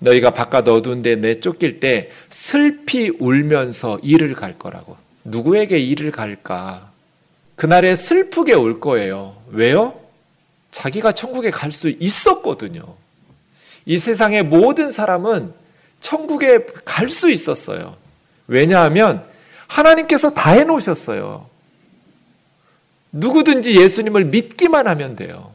[0.00, 4.96] 너희가 바깥 어두운 데 내 쫓길 때 슬피 울면서 일을 갈 거라고.
[5.24, 6.90] 누구에게 일을 갈까?
[7.56, 9.36] 그날에 슬프게 올 거예요.
[9.50, 9.98] 왜요?
[10.70, 12.94] 자기가 천국에 갈 수 있었거든요.
[13.86, 15.52] 이 세상의 모든 사람은
[16.00, 17.96] 천국에 갈 수 있었어요.
[18.46, 19.24] 왜냐하면
[19.66, 21.48] 하나님께서 다 해놓으셨어요.
[23.12, 25.52] 누구든지 예수님을 믿기만 하면 돼요.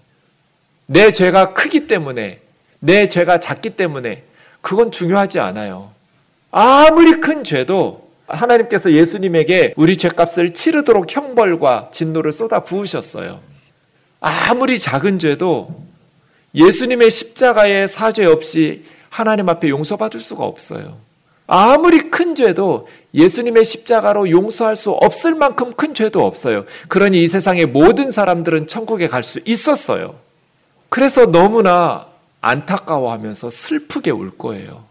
[0.85, 2.41] 내 죄가 크기 때문에,
[2.79, 4.23] 내 죄가 작기 때문에
[4.63, 5.91] 그건 중요하지 않아요.
[6.49, 13.41] 아무리 큰 죄도 하나님께서 예수님에게 우리 죄값을 치르도록 형벌과 진노를 쏟아 부으셨어요.
[14.21, 15.83] 아무리 작은 죄도
[16.55, 20.97] 예수님의 십자가의 사죄 없이 하나님 앞에 용서받을 수가 없어요.
[21.45, 26.63] 아무리 큰 죄도 예수님의 십자가로 용서할 수 없을 만큼 큰 죄도 없어요.
[26.87, 30.15] 그러니 이 세상의 모든 사람들은 천국에 갈 수 있었어요.
[30.87, 32.12] 그래서 너무나
[32.43, 34.85] 안타까워하면서 슬프게 울 거예요.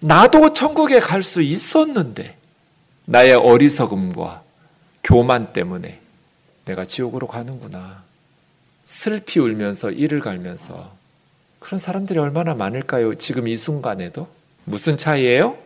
[0.00, 2.36] 나도 천국에 갈 수 있었는데
[3.06, 4.42] 나의 어리석음과
[5.02, 6.00] 교만 때문에
[6.66, 8.02] 내가 지옥으로 가는구나.
[8.84, 10.92] 슬피 울면서 이를 갈면서
[11.58, 13.14] 그런 사람들이 얼마나 많을까요?
[13.16, 14.28] 지금 이 순간에도
[14.64, 15.56] 무슨 차이예요?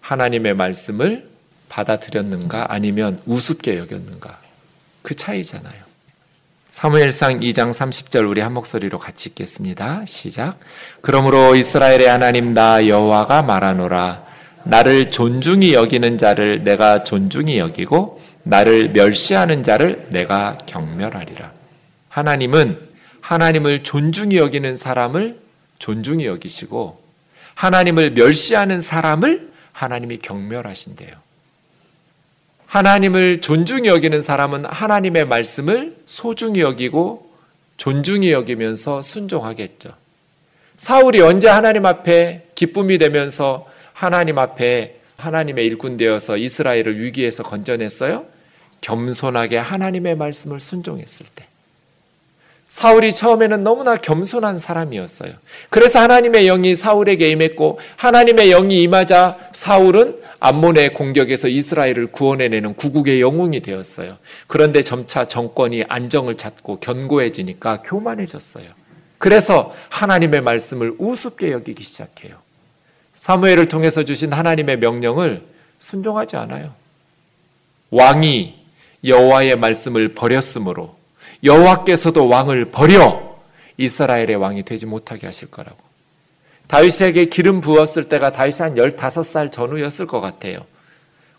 [0.00, 1.28] 하나님의 말씀을
[1.68, 4.40] 받아들였는가 아니면 우습게 여겼는가
[5.02, 5.89] 그 차이잖아요.
[6.70, 10.04] 사무엘상 2장 30절 우리 한 목소리로 같이 읽겠습니다.
[10.06, 10.60] 시작.
[11.00, 14.24] 그러므로 이스라엘의 하나님 나 여호와가 말하노라
[14.64, 21.52] 나를 존중히 여기는 자를 내가 존중히 여기고 나를 멸시하는 자를 내가 경멸하리라.
[22.08, 22.78] 하나님은
[23.20, 25.40] 하나님을 존중히 여기는 사람을
[25.80, 27.02] 존중히 여기시고
[27.54, 31.29] 하나님을 멸시하는 사람을 하나님이 경멸하신대요.
[32.70, 37.28] 하나님을 존중히 여기는 사람은 하나님의 말씀을 소중히 여기고
[37.76, 39.90] 존중히 여기면서 순종하겠죠.
[40.76, 48.26] 사울이 언제 하나님 앞에 기쁨이 되면서 하나님 앞에 하나님의 일꾼 되어서 이스라엘을 위기에서 건져냈어요?
[48.82, 51.46] 겸손하게 하나님의 말씀을 순종했을 때.
[52.70, 55.32] 사울이 처음에는 너무나 겸손한 사람이었어요.
[55.70, 63.60] 그래서 하나님의 영이 사울에게 임했고 하나님의 영이 임하자 사울은 암몬의 공격에서 이스라엘을 구원해내는 구국의 영웅이
[63.60, 64.18] 되었어요.
[64.46, 68.66] 그런데 점차 정권이 안정을 찾고 견고해지니까 교만해졌어요.
[69.18, 72.36] 그래서 하나님의 말씀을 우습게 여기기 시작해요.
[73.14, 75.42] 사무엘을 통해서 주신 하나님의 명령을
[75.80, 76.72] 순종하지 않아요.
[77.90, 78.54] 왕이
[79.04, 80.99] 여호와의 말씀을 버렸으므로
[81.44, 83.30] 여호와께서도 왕을 버려
[83.76, 85.78] 이스라엘의 왕이 되지 못하게 하실 거라고.
[86.66, 90.64] 다윗에게 기름 부었을 때가 다윗이 한 15살 전후였을 것 같아요.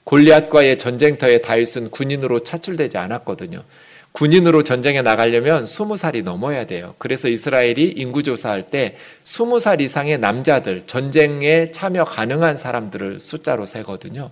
[0.03, 3.63] 골리앗과의 전쟁터에 다윗은 군인으로 차출되지 않았거든요.
[4.11, 6.95] 군인으로 전쟁에 나가려면 20살이 넘어야 돼요.
[6.97, 14.31] 그래서 이스라엘이 인구 조사할 때 20살 이상의 남자들, 전쟁에 참여 가능한 사람들을 숫자로 세거든요.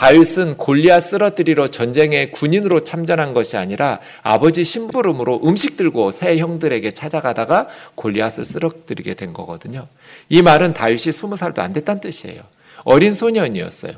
[0.00, 7.68] 다윗은 골리앗 쓰러뜨리러 전쟁에 군인으로 참전한 것이 아니라 아버지 심부름으로 음식 들고 새 형들에게 찾아가다가
[7.96, 9.88] 골리앗을 쓰러뜨리게 된 거거든요.
[10.30, 12.40] 이 말은 다윗이 스무 살도 안 됐다는 뜻이에요.
[12.84, 13.92] 어린 소년이었어요.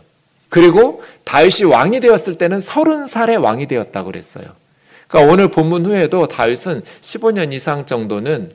[0.48, 4.46] 그리고 다윗이 왕이 되었을 때는 서른 살의 왕이 되었다고 그랬어요.
[5.06, 8.50] 그러니까 오늘 본문 후에도 다윗은 15년 이상 정도는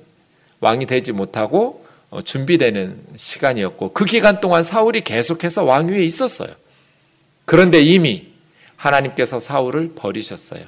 [0.60, 6.50] 왕이 되지 못하고 어, 준비되는 시간이었고 그 기간 동안 사울이 계속해서 왕위에 있었어요.
[7.48, 8.28] 그런데 이미
[8.76, 10.66] 하나님께서 사울을 버리셨어요.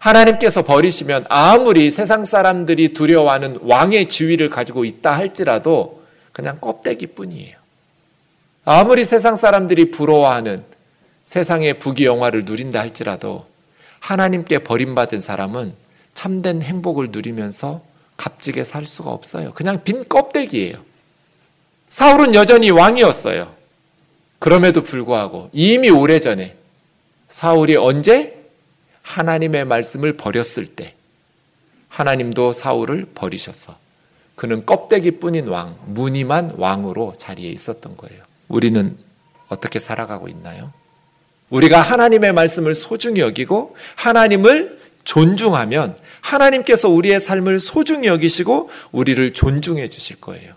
[0.00, 6.02] 하나님께서 버리시면 아무리 세상 사람들이 두려워하는 왕의 지위를 가지고 있다 할지라도
[6.32, 7.56] 그냥 껍데기 뿐이에요.
[8.64, 10.64] 아무리 세상 사람들이 부러워하는
[11.26, 13.46] 세상의 부귀영화를 누린다 할지라도
[14.00, 15.74] 하나님께 버림받은 사람은
[16.12, 17.82] 참된 행복을 누리면서
[18.16, 19.52] 값지게 살 수가 없어요.
[19.52, 20.78] 그냥 빈 껍데기예요.
[21.88, 23.55] 사울은 여전히 왕이었어요.
[24.38, 26.56] 그럼에도 불구하고 이미 오래전에
[27.28, 28.36] 사울이 언제
[29.02, 30.94] 하나님의 말씀을 버렸을 때
[31.88, 33.76] 하나님도 사울을 버리셔서
[34.34, 38.22] 그는 껍데기뿐인 왕, 무늬만 왕으로 자리에 있었던 거예요.
[38.48, 38.96] 우리는
[39.48, 40.72] 어떻게 살아가고 있나요?
[41.48, 50.20] 우리가 하나님의 말씀을 소중히 여기고 하나님을 존중하면 하나님께서 우리의 삶을 소중히 여기시고 우리를 존중해 주실
[50.20, 50.54] 거예요.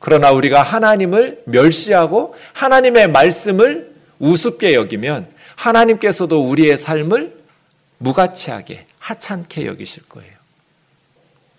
[0.00, 7.38] 그러나 우리가 하나님을 멸시하고 하나님의 말씀을 우습게 여기면 하나님께서도 우리의 삶을
[7.98, 10.32] 무가치하게 하찮게 여기실 거예요.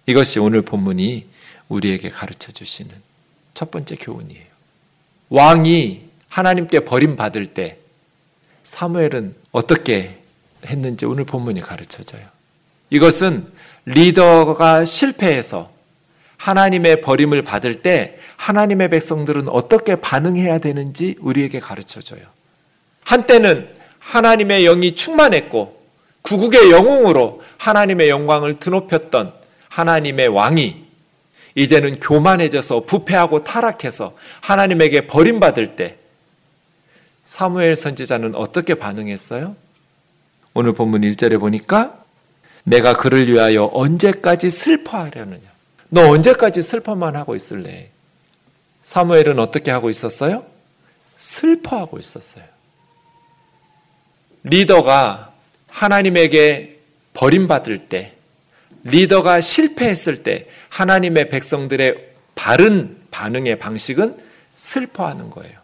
[0.08, 1.28] 이것이 오늘 본문이
[1.70, 2.92] 우리에게 가르쳐 주시는
[3.54, 4.46] 첫 번째 교훈이에요.
[5.30, 7.78] 왕이 하나님께 버림받을 때
[8.64, 10.18] 사무엘은 어떻게
[10.66, 12.26] 했는지 오늘 본문이 가르쳐 줘요.
[12.90, 13.48] 이것은
[13.86, 15.72] 리더가 실패해서
[16.42, 22.22] 하나님의 버림을 받을 때 하나님의 백성들은 어떻게 반응해야 되는지 우리에게 가르쳐 줘요.
[23.04, 23.70] 한때는
[24.00, 25.80] 하나님의 영이 충만했고
[26.24, 29.34] 구국의 영웅으로 하나님의 영광을 드높였던
[29.70, 30.84] 하나님의 왕이
[31.54, 35.98] 이제는 교만해져서 부패하고 타락해서 하나님에게 버림받을 때
[37.24, 39.56] 사무엘 선지자는 어떻게 반응했어요?
[40.56, 42.00] 오늘 본문 1절에 보니까
[42.64, 45.51] 내가 그를 위하여 언제까지 슬퍼하려느냐.
[45.94, 47.90] 너 언제까지 슬퍼만 하고 있을래?
[48.82, 50.46] 사무엘은 어떻게 하고 있었어요?
[51.18, 52.46] 슬퍼하고 있었어요.
[54.44, 55.34] 리더가
[55.68, 56.80] 하나님에게
[57.14, 58.14] 버림받을 때,
[58.86, 64.18] 리더가 실패했을 때, 하나님의 백성들의 바른 반응의 방식은
[64.56, 65.60] 슬퍼하는 거예요.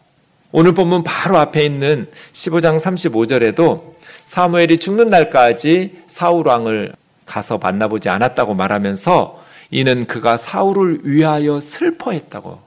[0.52, 6.92] 오늘 본문 바로 앞에 있는 15장 35절에도 사무엘이 죽는 날까지 사울 왕을
[7.24, 12.62] 가서 만나보지 않았다고 말하면서 이는 그가 사울을 위하여 슬퍼했다고.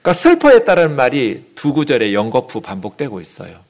[0.00, 3.60] 그러니까 슬퍼했다는 말이 두 구절에 연거푸 반복되고 있어요.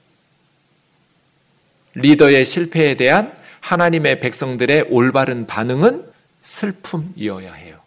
[1.94, 6.04] 리더의 실패에 대한 하나님의 백성들의 올바른 반응은
[6.40, 7.78] 슬픔이어야 해요.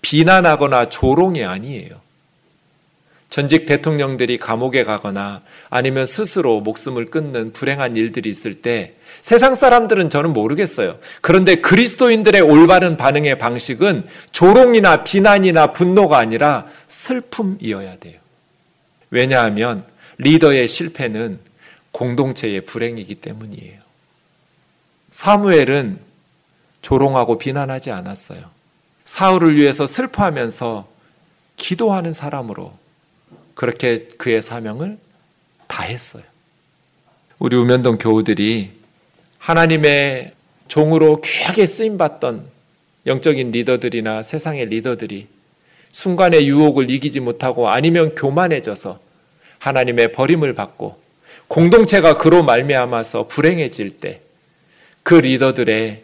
[0.00, 2.05] 비난하거나 조롱이 아니에요.
[3.36, 10.32] 전직 대통령들이 감옥에 가거나 아니면 스스로 목숨을 끊는 불행한 일들이 있을 때 세상 사람들은 저는
[10.32, 10.98] 모르겠어요.
[11.20, 18.18] 그런데 그리스도인들의 올바른 반응의 방식은 조롱이나 비난이나 분노가 아니라 슬픔이어야 돼요.
[19.10, 19.84] 왜냐하면
[20.16, 21.38] 리더의 실패는
[21.90, 23.80] 공동체의 불행이기 때문이에요.
[25.10, 25.98] 사무엘은
[26.80, 28.44] 조롱하고 비난하지 않았어요.
[29.04, 30.88] 사울을 위해서 슬퍼하면서
[31.56, 32.85] 기도하는 사람으로
[33.56, 34.96] 그렇게 그의 사명을
[35.66, 36.22] 다했어요.
[37.40, 38.70] 우리 우면동 교우들이
[39.38, 40.30] 하나님의
[40.68, 42.46] 종으로 귀하게 쓰임 받던
[43.06, 45.26] 영적인 리더들이나 세상의 리더들이
[45.90, 49.00] 순간의 유혹을 이기지 못하고 아니면 교만해져서
[49.58, 51.00] 하나님의 버림을 받고
[51.48, 54.26] 공동체가 그로 말미암아서 불행해질 때
[55.06, 56.02] 그 리더들의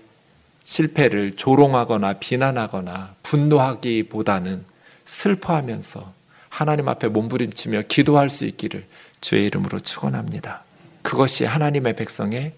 [0.63, 4.65] 실패를 조롱하거나 비난하거나 분노하기보다는
[5.05, 6.13] 슬퍼하면서
[6.53, 8.85] 하나님 앞에 몸부림치며 기도할 수 있기를
[9.23, 10.63] 주의 이름으로 축원합니다.
[11.01, 12.53] 그것이 하나님의 백성의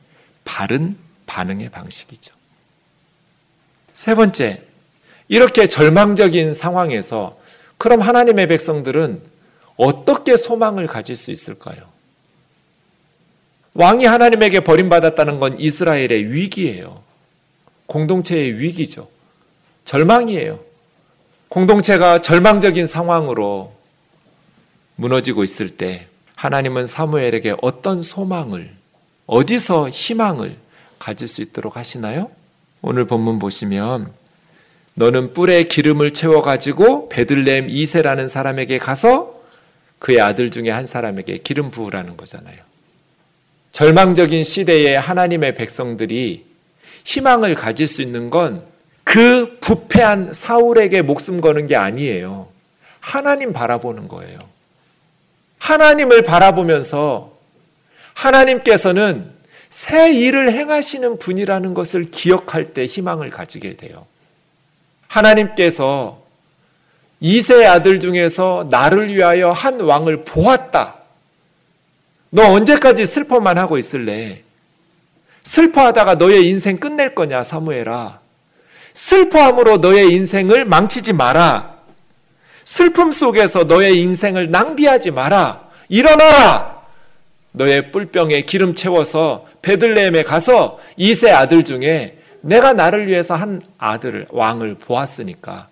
[0.45, 2.34] 바른 반응의 방식이죠.
[3.92, 4.62] 세 번째,
[5.28, 7.38] 이렇게 절망적인 상황에서
[7.78, 9.22] 그럼 하나님의 백성들은
[9.76, 11.84] 어떻게 소망을 가질 수 있을까요?
[13.74, 17.01] 왕이 하나님에게 버림받았다는 건 이스라엘의 위기예요.
[17.86, 19.09] 공동체의 위기죠.
[19.84, 20.59] 절망이에요.
[21.49, 23.84] 공동체가 절망적인 상황으로
[24.97, 28.70] 무너지고 있을 때 하나님은 사무엘에게 어떤 소망을,
[29.26, 30.57] 어디서 희망을
[30.99, 32.30] 가질 수 있도록 하시나요?
[32.82, 34.12] 오늘 본문 보시면
[34.95, 39.42] 너는 뿔에 기름을 채워 가지고 베들레헴 이세라는 사람에게 가서
[39.99, 42.57] 그의 아들 중에 한 사람에게 기름 부으라는 거잖아요.
[43.72, 46.45] 절망적인 시대에 하나님의 백성들이
[47.05, 48.74] 희망을 가질 수 있는 건
[49.05, 52.49] 그 부패한 사울에게 목숨 거는 게 아니에요.
[52.99, 54.38] 하나님 바라보는 거예요.
[55.64, 57.32] 하나님을 바라보면서
[58.12, 59.32] 하나님께서는
[59.70, 64.06] 새 일을 행하시는 분이라는 것을 기억할 때 희망을 가지게 돼요.
[65.08, 66.22] 하나님께서
[67.18, 70.96] 이세 아들 중에서 나를 위하여 한 왕을 보았다.
[72.28, 74.42] 너 언제까지 슬퍼만 하고 있을래?
[75.44, 78.20] 슬퍼하다가 너의 인생 끝낼 거냐, 사무엘아.
[78.92, 81.73] 슬퍼함으로 너의 인생을 망치지 마라.
[82.74, 85.60] 슬픔 속에서 너의 인생을 낭비하지 마라.
[85.88, 86.82] 일어나라.
[87.52, 94.74] 너의 뿔병에 기름 채워서 베들레헴에 가서 이세 아들 중에 내가 나를 위해서 한 아들을 왕을
[94.74, 95.68] 보았으니까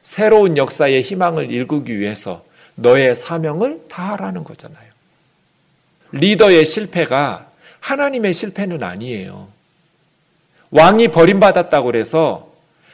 [0.00, 2.42] 새로운 역사의 희망을 일구기 위해서
[2.74, 4.86] 너의 사명을 다하라는 거잖아요.
[6.12, 7.48] 리더의 실패가
[7.80, 9.48] 하나님의 실패는 아니에요.
[10.70, 12.50] 왕이 버림받았다고 그래서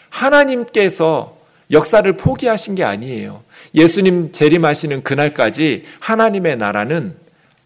[0.09, 1.41] 하나님께서
[1.73, 3.43] 역사를 포기하신 게 아니에요.
[3.75, 7.17] 예수님 재림하시는 그날까지 하나님의 나라는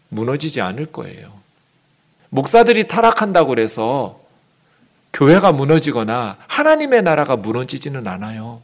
[0.09, 1.31] 무너지지 않을 거예요.
[2.29, 4.19] 목사들이 타락한다고 그래서
[5.13, 8.61] 교회가 무너지거나 하나님의 나라가 무너지지는 않아요.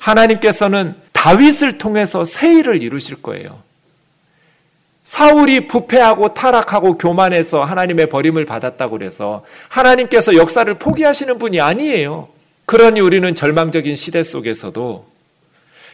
[0.00, 3.62] 하나님께서는 다윗을 통해서 새 일을 이루실 거예요.
[5.02, 12.28] 사울이 부패하고 타락하고 교만해서 하나님의 버림을 받았다고 그래서 하나님께서 역사를 포기하시는 분이 아니에요.
[12.66, 15.07] 그러니 우리는 절망적인 시대 속에서도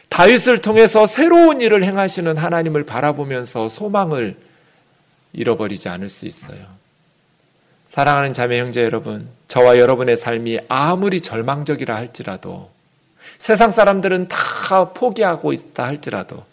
[0.09, 4.37] 다윗을 통해서 새로운 일을 행하시는 하나님을 바라보면서 소망을
[5.33, 6.59] 잃어버리지 않을 수 있어요.
[7.85, 12.71] 사랑하는 자매 형제 여러분, 저와 여러분의 삶이 아무리 절망적이라 할지라도
[13.37, 16.43] 세상 사람들은 다 포기하고 있다 할지라도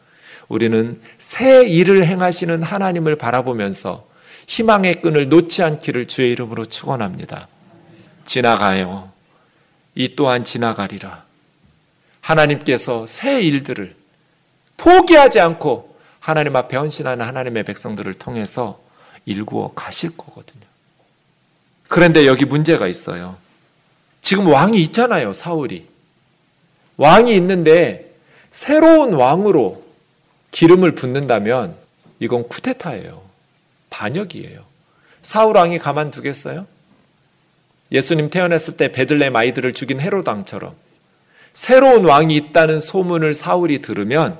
[0.49, 4.07] 우리는 새 일을 행하시는 하나님을 바라보면서
[4.47, 7.49] 희망의 끈을 놓지 않기를 주의 이름으로 축원합니다.
[8.25, 9.11] 지나가요.
[9.95, 11.25] 이 또한 지나가리라.
[12.23, 13.95] 하나님께서 새 일들을
[14.79, 18.81] 포기하지 않고 하나님 앞에 헌신하는 하나님의 백성들을 통해서
[19.27, 20.63] 일구어 가실 거거든요.
[21.89, 23.37] 그런데 여기 문제가 있어요.
[24.21, 25.87] 지금 왕이 있잖아요, 사울이.
[26.97, 28.15] 왕이 있는데
[28.51, 29.85] 새로운 왕으로
[30.53, 31.77] 기름을 붓는다면
[32.21, 33.23] 이건 쿠데타예요.
[33.91, 34.65] 반역이에요.
[35.23, 36.67] 사울 왕이 가만두겠어요?
[37.91, 40.75] 예수님 태어났을 때 베들레헴 아이들을 죽인 헤롯 왕처럼
[41.53, 44.39] 새로운 왕이 있다는 소문을 사울이 들으면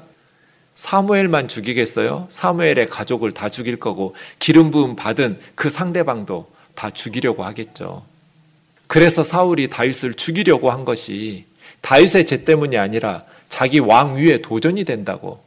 [0.75, 2.27] 사무엘만 죽이겠어요?
[2.31, 8.05] 사무엘의 가족을 다 죽일 거고 기름 부음 받은 그 상대방도 다 죽이려고 하겠죠.
[8.87, 11.47] 그래서 사울이 다윗을 죽이려고 한 것이
[11.83, 15.43] 다윗의 죄 때문이 아니라 자기 왕 위에 도전이 된다고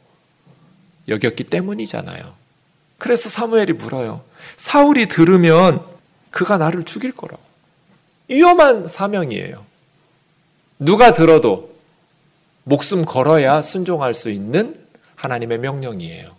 [1.08, 2.34] 여겼기 때문이잖아요.
[2.98, 4.22] 그래서 사무엘이 물어요.
[4.56, 5.82] 사울이 들으면
[6.30, 7.42] 그가 나를 죽일 거라고.
[8.28, 9.64] 위험한 사명이에요.
[10.78, 11.74] 누가 들어도
[12.64, 14.76] 목숨 걸어야 순종할 수 있는
[15.14, 16.36] 하나님의 명령이에요.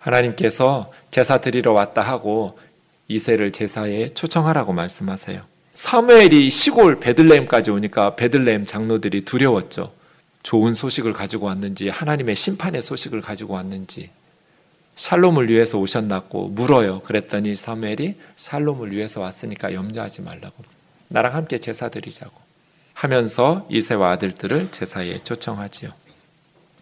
[0.00, 2.58] 하나님께서 제사 드리러 왔다 하고
[3.06, 5.42] 이세를 제사에 초청하라고 말씀하세요.
[5.74, 9.92] 사무엘이 시골 베들레헴까지 오니까 베들레헴 장로들이 두려웠죠.
[10.42, 14.10] 좋은 소식을 가지고 왔는지 하나님의 심판의 소식을 가지고 왔는지
[14.96, 17.00] 샬롬을 위해서 오셨나고 물어요.
[17.02, 20.64] 그랬더니 사무엘이 샬롬을 위해서 왔으니까 염려하지 말라고
[21.08, 22.41] 나랑 함께 제사 드리자고
[22.94, 25.92] 하면서 이세와 아들들을 제사에 초청하지요.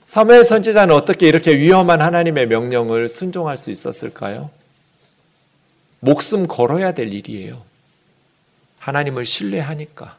[0.05, 4.51] 사무엘 선지자는 어떻게 이렇게 위험한 하나님의 명령을 순종할 수 있었을까요?
[6.01, 7.63] 목숨 걸어야 될 일이에요.
[8.79, 10.17] 하나님을 신뢰하니까.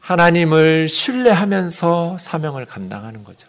[0.00, 3.48] 하나님을 신뢰하면서 사명을 감당하는 거죠.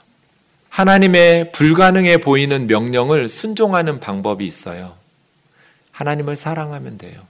[0.69, 4.95] 하나님의 불가능해 보이는 명령을 순종하는 방법이 있어요.
[5.91, 7.21] 하나님을 사랑하면 돼요.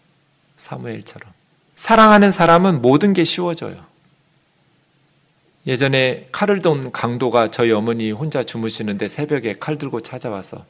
[0.58, 1.41] 사무엘처럼.
[1.82, 3.84] 사랑하는 사람은 모든 게 쉬워져요.
[5.66, 10.64] 예전에 칼을 돈 강도가 저희 어머니 혼자 주무시는데 새벽에 칼 들고 찾아와서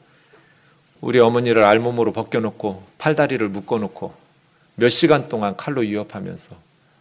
[1.02, 4.14] 우리 어머니를 알몸으로 벗겨놓고 팔다리를 묶어놓고
[4.76, 6.56] 몇 시간 동안 칼로 위협하면서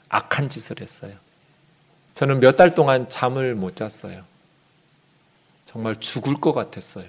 [0.09, 1.13] 악한 짓을 했어요.
[2.13, 4.23] 저는 몇 달 동안 잠을 못 잤어요.
[5.65, 7.05] 정말 죽을 것 같았어요.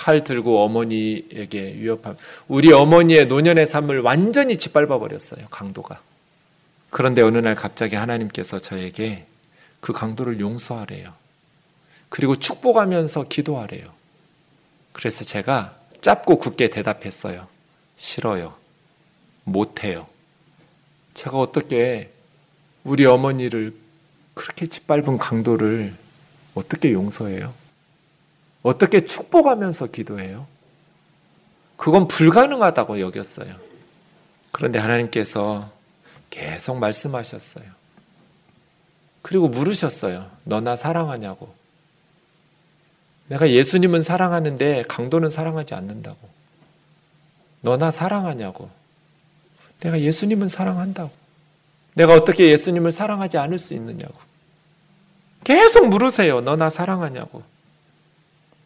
[0.00, 2.16] 칼 들고 어머니에게 위협함.
[2.48, 5.46] 우리 어머니의 노년의 삶을 완전히 짓밟아 버렸어요.
[5.50, 6.00] 강도가.
[6.88, 9.26] 그런데 어느 날 갑자기 하나님께서 저에게
[9.80, 11.12] 그 강도를 용서하래요.
[12.08, 13.92] 그리고 축복하면서 기도하래요.
[14.92, 17.46] 그래서 제가 짧고 굳게 대답했어요.
[17.98, 18.54] 싫어요.
[19.44, 20.06] 못해요.
[21.12, 22.10] 제가 어떻게
[22.84, 23.74] 우리 어머니를
[24.32, 25.94] 그렇게 짓밟은 강도를
[26.54, 27.59] 어떻게 용서해요?
[28.62, 30.46] 어떻게 축복하면서 기도해요?
[31.76, 33.54] 그건 불가능하다고 여겼어요.
[34.52, 35.70] 그런데 하나님께서
[36.28, 37.64] 계속 말씀하셨어요.
[39.22, 40.30] 그리고 물으셨어요.
[40.44, 41.54] 너나 사랑하냐고.
[43.28, 46.18] 내가 예수님은 사랑하는데 강도는 사랑하지 않는다고.
[47.60, 48.70] 너나 사랑하냐고.
[49.80, 51.10] 내가 예수님은 사랑한다고.
[51.94, 54.14] 내가 어떻게 예수님을 사랑하지 않을 수 있느냐고.
[55.44, 56.40] 계속 물으세요.
[56.40, 57.42] 너나 사랑하냐고.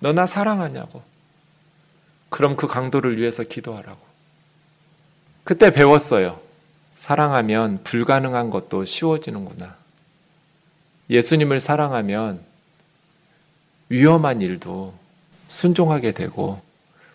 [0.05, 1.03] 너나 사랑하냐고.
[2.29, 3.99] 그럼 그 강도를 위해서 기도하라고.
[5.45, 6.39] 그때 배웠어요.
[6.95, 9.75] 사랑하면 불가능한 것도 쉬워지는구나.
[11.09, 12.45] 예수님을 사랑하면
[13.89, 14.93] 위험한 일도
[15.49, 16.61] 순종하게 되고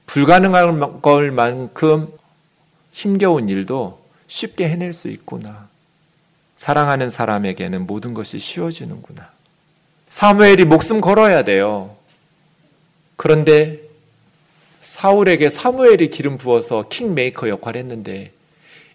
[0.07, 2.11] 불가능한 걸만큼
[2.91, 5.67] 힘겨운 일도 쉽게 해낼 수 있구나.
[6.55, 9.29] 사랑하는 사람에게는 모든 것이 쉬워지는구나.
[10.09, 11.98] 사무엘이 목숨 걸어야 돼요.
[13.19, 13.81] 그런데
[14.79, 18.31] 사울에게 사무엘이 기름 부어서 킹메이커 역할을 했는데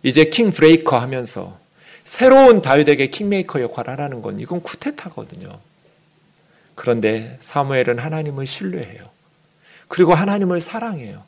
[0.02, 1.58] 이제 king breaker 하면서
[2.04, 5.60] 새로운 다윗에게 킹메이커 역할을 하라는 건 이건 쿠데타거든요.
[6.74, 9.10] 그런데 사무엘은 하나님을 신뢰해요.
[9.88, 11.22] 그리고 하나님을 사랑해요.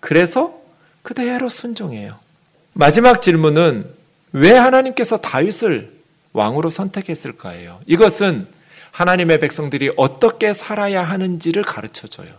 [0.00, 0.58] 그래서
[1.02, 2.18] 그대로 순종해요.
[2.72, 3.92] 마지막 질문은
[4.32, 5.92] 왜 하나님께서 다윗을
[6.32, 7.82] 왕으로 선택했을까예요.
[7.84, 8.48] 이것은
[8.98, 12.30] 하나님의 백성들이 어떻게 살아야 하는지를 가르쳐 줘요.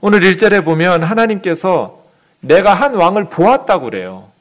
[0.00, 2.02] 오늘 1절에 보면 하나님께서
[2.40, 4.32] 내가 한 왕을 보았다고 그래요.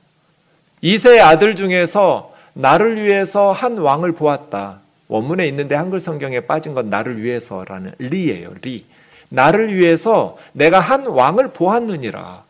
[0.82, 4.80] 이세의 아들 중에서 나를 위해서 한 왕을 보았다.
[5.08, 8.56] 원문에 있는데 한글 성경에 빠진 건 나를 위해서라는 리예요.
[8.64, 8.88] 리.
[9.30, 12.44] 나를 위해서 내가 한 왕을 보았느니라.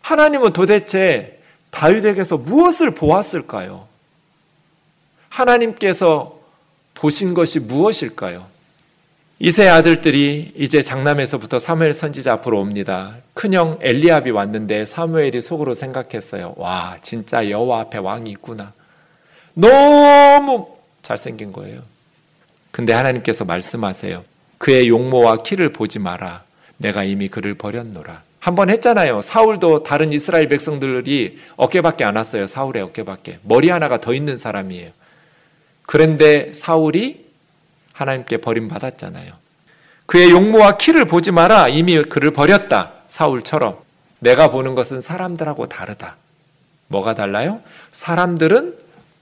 [0.00, 1.38] 하나님은 도대체
[1.70, 3.86] 다윗에게서 무엇을 보았을까요?
[5.28, 6.43] 하나님께서
[7.04, 8.46] 보신 것이 무엇일까요?
[9.38, 13.16] 이세 아들들이 이제 장남에서부터 사무엘 선지자 앞으로 옵니다.
[13.34, 16.54] 큰형 엘리압이 왔는데 사무엘이 속으로 생각했어요.
[16.56, 18.72] 와, 진짜 여호와 앞에 왕이 있구나.
[19.52, 20.68] 너무
[21.02, 21.82] 잘생긴 거예요.
[22.70, 24.24] 근데 하나님께서 말씀하세요.
[24.56, 26.42] 그의 용모와 키를 보지 마라.
[26.78, 28.22] 내가 이미 그를 버렸노라.
[28.40, 29.20] 한 번 했잖아요.
[29.20, 32.46] 사울도 다른 이스라엘 백성들이 어깨밖에 안 왔어요.
[32.46, 33.40] 사울의 어깨밖에.
[33.42, 34.90] 머리 하나가 더 있는 사람이에요.
[35.86, 37.24] 그런데 사울이
[37.92, 39.32] 하나님께 버림받았잖아요.
[40.06, 41.68] 그의 용모와 키를 보지 마라.
[41.68, 42.92] 이미 그를 버렸다.
[43.06, 43.78] 사울처럼.
[44.18, 46.16] 내가 보는 것은 사람들하고 다르다.
[46.88, 47.60] 뭐가 달라요?
[47.92, 48.76] 사람들은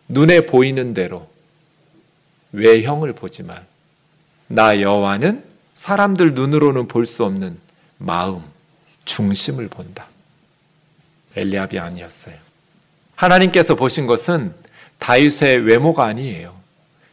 [0.08, 1.28] 눈에 보이는 대로
[2.52, 3.64] 외형을 보지만
[4.48, 5.44] 나 여호와는
[5.74, 7.58] 사람들 눈으로는 볼 수 없는
[7.98, 8.42] 마음,
[9.04, 10.06] 중심을 본다.
[11.36, 12.34] 엘리압이 아니었어요.
[13.16, 14.52] 하나님께서 보신 것은
[15.02, 16.54] 다윗의 외모가 아니에요.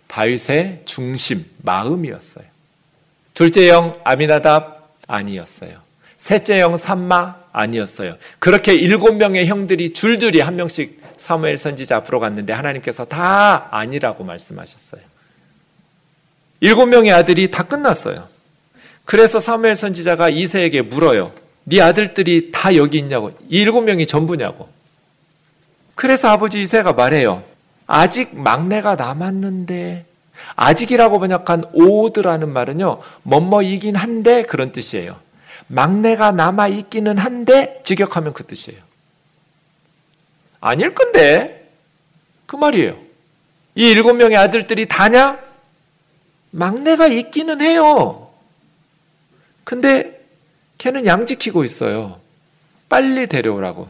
[0.06, 2.46] 다윗의 중심, 마음이었어요.
[3.34, 5.80] 둘째 영 아미나답 아니었어요.
[6.16, 8.18] 셋째 영 삼마 아니었어요.
[8.38, 15.02] 그렇게 일곱 명의 형들이 줄줄이 한 명씩 사무엘 선지자 앞으로 갔는데 하나님께서 다 아니라고 말씀하셨어요.
[16.60, 18.28] 일곱 명의 아들이 다 끝났어요.
[19.04, 21.34] 그래서 사무엘 선지자가 이세에게 물어요.
[21.64, 23.32] 네 아들들이 다 여기 있냐고.
[23.50, 24.70] 이 일곱 명이 전부냐고.
[25.96, 27.49] 그래서 아버지 이세가 말해요.
[27.92, 30.06] 아직 막내가 남았는데
[30.56, 33.02] 아직이라고 번역한 오드라는 말은요.
[33.24, 35.20] 뭐뭐이긴 한데 그런 뜻이에요.
[35.66, 38.80] 막내가 남아 있기는 한데 직역하면 그 뜻이에요.
[40.62, 41.72] 아닐 건데
[42.46, 42.96] 그 말이에요.
[43.74, 45.40] 이 일곱 명의 아들들이 다냐?
[46.52, 48.30] 막내가 있기는 해요.
[49.64, 50.24] 근데
[50.78, 52.20] 걔는 양 지키고 있어요.
[52.88, 53.90] 빨리 데려오라고.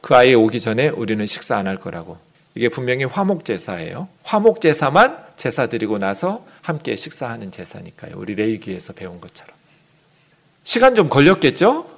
[0.00, 2.18] 그 아이 오기 전에 우리는 식사 안 할 거라고.
[2.58, 4.08] 이게 분명히 화목 제사예요.
[4.24, 8.14] 화목 제사만 제사 드리고 나서 함께 식사하는 제사니까요.
[8.16, 9.54] 우리 레이기에서 배운 것처럼.
[10.64, 11.88] 시간 좀 걸렸겠죠?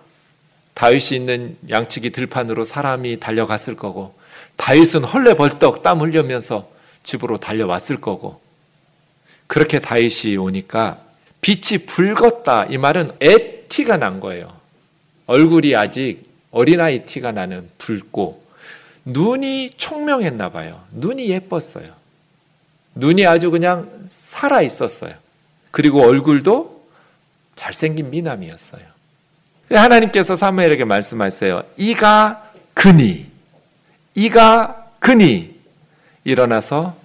[0.75, 4.15] 다윗이 있는 양치기 들판으로 사람이 달려갔을 거고
[4.57, 6.71] 다윗은 헐레벌떡 땀 흘리면서
[7.05, 8.43] 집으로 달려왔을 거고
[9.47, 11.01] 그렇게 다윗이 오니까
[11.41, 14.53] 빛이 붉었다 이 말은 애 티가 난 거예요.
[15.25, 18.50] 얼굴이 아직 어린아이 티가 나는 붉고
[19.05, 20.83] 눈이 총명했나 봐요.
[20.93, 21.93] 눈이 예뻤어요.
[22.95, 25.15] 눈이 아주 그냥 살아 있었어요.
[25.71, 26.85] 그리고 얼굴도
[27.55, 28.83] 잘생긴 미남이었어요.
[29.71, 31.63] 하나님께서 사무엘에게 말씀하세요.
[31.77, 33.27] 이가 그니,
[34.15, 35.61] 이가 그니
[36.25, 36.97] 일어나서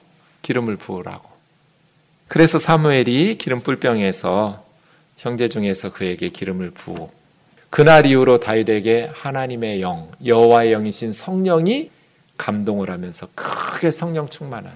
[0.42, 1.30] 기름을 부으라고.
[2.28, 4.66] 그래서 사무엘이 기름 뿔병에서
[5.18, 7.12] 형제 중에서 그에게 기름을 부어
[7.70, 11.92] 그날 이후로 다윗에게 하나님의 영, 여호와의 영이신 성령이
[12.38, 14.74] 감동을 하면서 크게 성령 충만한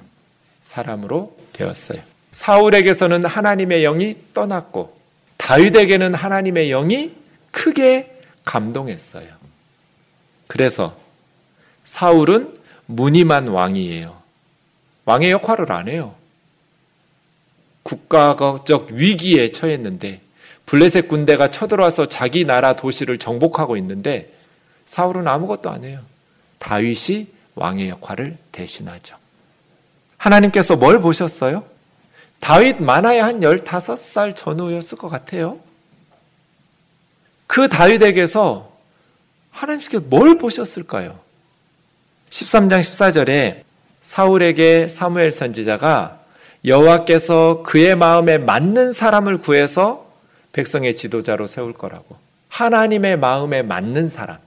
[0.61, 2.01] 사람으로 되었어요.
[2.31, 4.97] 사울에게서는 하나님의 영이 떠났고
[5.37, 7.13] 다윗에게는 하나님의 영이
[7.51, 9.27] 크게 감동했어요.
[10.47, 10.97] 그래서
[11.83, 14.19] 사울은 무늬만 왕이에요.
[15.05, 16.15] 왕의 역할을 안 해요.
[17.83, 20.21] 국가적 위기에 처했는데
[20.69, 24.31] 블레셋 군대가 쳐들어와서 자기 나라 도시를 정복하고 있는데
[24.85, 25.99] 사울은 아무것도 안 해요.
[26.59, 29.15] 다윗이 왕의 역할을 대신하죠.
[30.17, 31.63] 하나님께서 뭘 보셨어요?
[32.39, 35.59] 다윗 많아야 한 15살 전후였을 것 같아요.
[37.47, 38.71] 그 다윗에게서
[39.49, 41.17] 하나님께서 뭘 보셨을까요?
[42.29, 43.63] 13장 14절에
[44.03, 46.19] 사울에게 사무엘 선지자가
[46.63, 50.08] 여호와께서 그의 마음에 맞는 사람을 구해서
[50.53, 52.17] 백성의 지도자로 세울 거라고.
[52.49, 54.37] 하나님의 마음에 맞는 사람.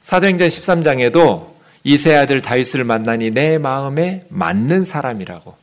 [0.00, 1.48] 사도행전 13장에도
[1.84, 5.56] 이세 아들 다윗을 만나니 내 마음에 맞는 사람이라고.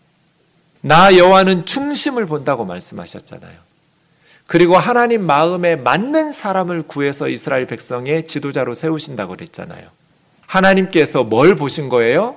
[0.81, 3.53] 나 여호와는 중심을 본다고 말씀하셨잖아요.
[4.47, 9.87] 그리고 하나님 마음에 맞는 사람을 구해서 이스라엘 백성의 지도자로 세우신다고 그랬잖아요.
[10.45, 12.35] 하나님께서 뭘 보신 거예요?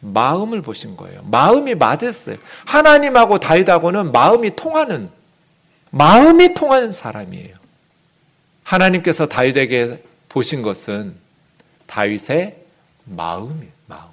[0.00, 1.20] 마음을 보신 거예요.
[1.24, 2.36] 마음이 맞았어요.
[2.64, 5.10] 하나님하고 다윗하고는 마음이 통하는
[5.90, 7.56] 마음이 통하는 사람이에요.
[8.62, 11.14] 하나님께서 다윗에게 보신 것은
[11.86, 12.56] 다윗의
[13.04, 13.72] 마음이에요.
[13.86, 14.08] 마음.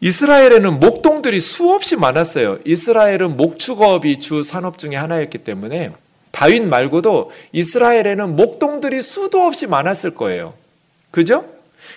[0.00, 2.58] 이스라엘에는 목동들이 수없이 많았어요.
[2.64, 5.92] 이스라엘은 목축업이 주 산업 중에 하나였기 때문에
[6.30, 10.54] 다윗 말고도 이스라엘에는 목동들이 수도 없이 많았을 거예요.
[11.10, 11.46] 그죠?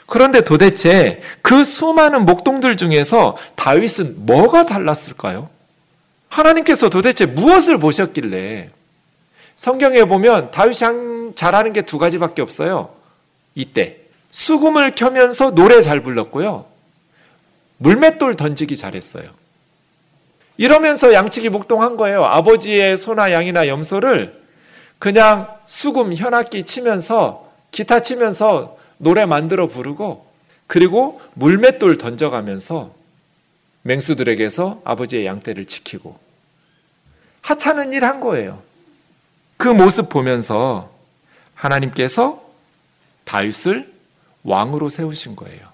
[0.05, 5.49] 그런데 도대체 그 수많은 목동들 중에서 다윗은 뭐가 달랐을까요?
[6.29, 8.69] 하나님께서 도대체 무엇을 보셨길래
[9.55, 12.89] 성경에 보면 다윗이 잘하는 게 두 가지밖에 없어요.
[13.55, 13.97] 이때
[14.29, 16.65] 수금을 켜면서 노래 잘 불렀고요.
[17.77, 19.29] 물맷돌 던지기 잘했어요.
[20.57, 22.23] 이러면서 양치기 목동한 거예요.
[22.25, 24.41] 아버지의 소나 양이나 염소를
[24.99, 30.25] 그냥 수금 현악기 치면서 기타 치면서 노래 만들어 부르고
[30.65, 32.96] 그리고 물맷돌 던져가면서
[33.87, 36.19] 맹수들에게서 아버지의 양떼를 지키고
[37.41, 38.61] 하찮은 일 한 거예요.
[39.55, 40.91] 그 모습 보면서
[41.55, 42.43] 하나님께서
[43.23, 43.91] 다윗을
[44.43, 45.65] 왕으로 세우신 거예요.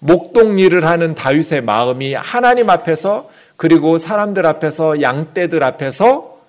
[0.00, 6.40] 목동 일을 하는 다윗의 마음이 하나님 앞에서 그리고 사람들 앞에서 양떼들 앞에서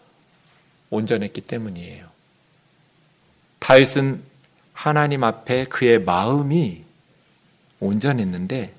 [0.89, 2.05] 온전했기 때문이에요.
[3.59, 4.21] 다윗은
[4.73, 6.83] 하나님 앞에 그의 마음이
[7.79, 8.73] 온전했는데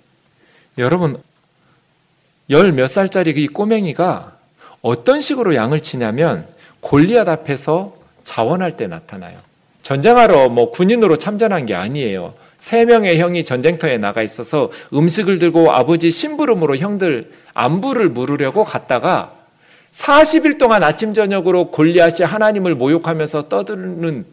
[0.78, 1.22] 여러분
[2.50, 4.36] 열 몇 살짜리 이 꼬맹이가
[4.82, 6.46] 어떤 식으로 양을 치냐면
[6.80, 9.38] 골리앗 앞에서 자원할 때 나타나요.
[9.82, 12.34] 전쟁하러 뭐 군인으로 참전한 게 아니에요.
[12.58, 19.32] 세 명의 형이 전쟁터에 나가 있어서 음식을 들고 아버지 심부름으로 형들 안부를 물으려고 갔다가
[19.90, 24.24] 40일 동안 아침 저녁으로 골리앗이 하나님을 모욕하면서 떠드는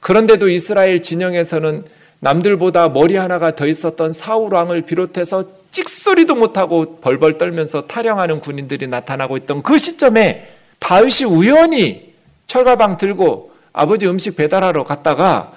[0.00, 1.84] 그런데도 이스라엘 진영에서는
[2.20, 9.36] 남들보다 머리 하나가 더 있었던 사울 왕을 비롯해서 찍소리도 못하고 벌벌 떨면서 타령하는 군인들이 나타나고
[9.38, 10.48] 있던 그 시점에
[10.78, 12.14] 다윗이 우연히
[12.46, 15.52] 철가방 들고 아버지 음식 배달하러 갔다가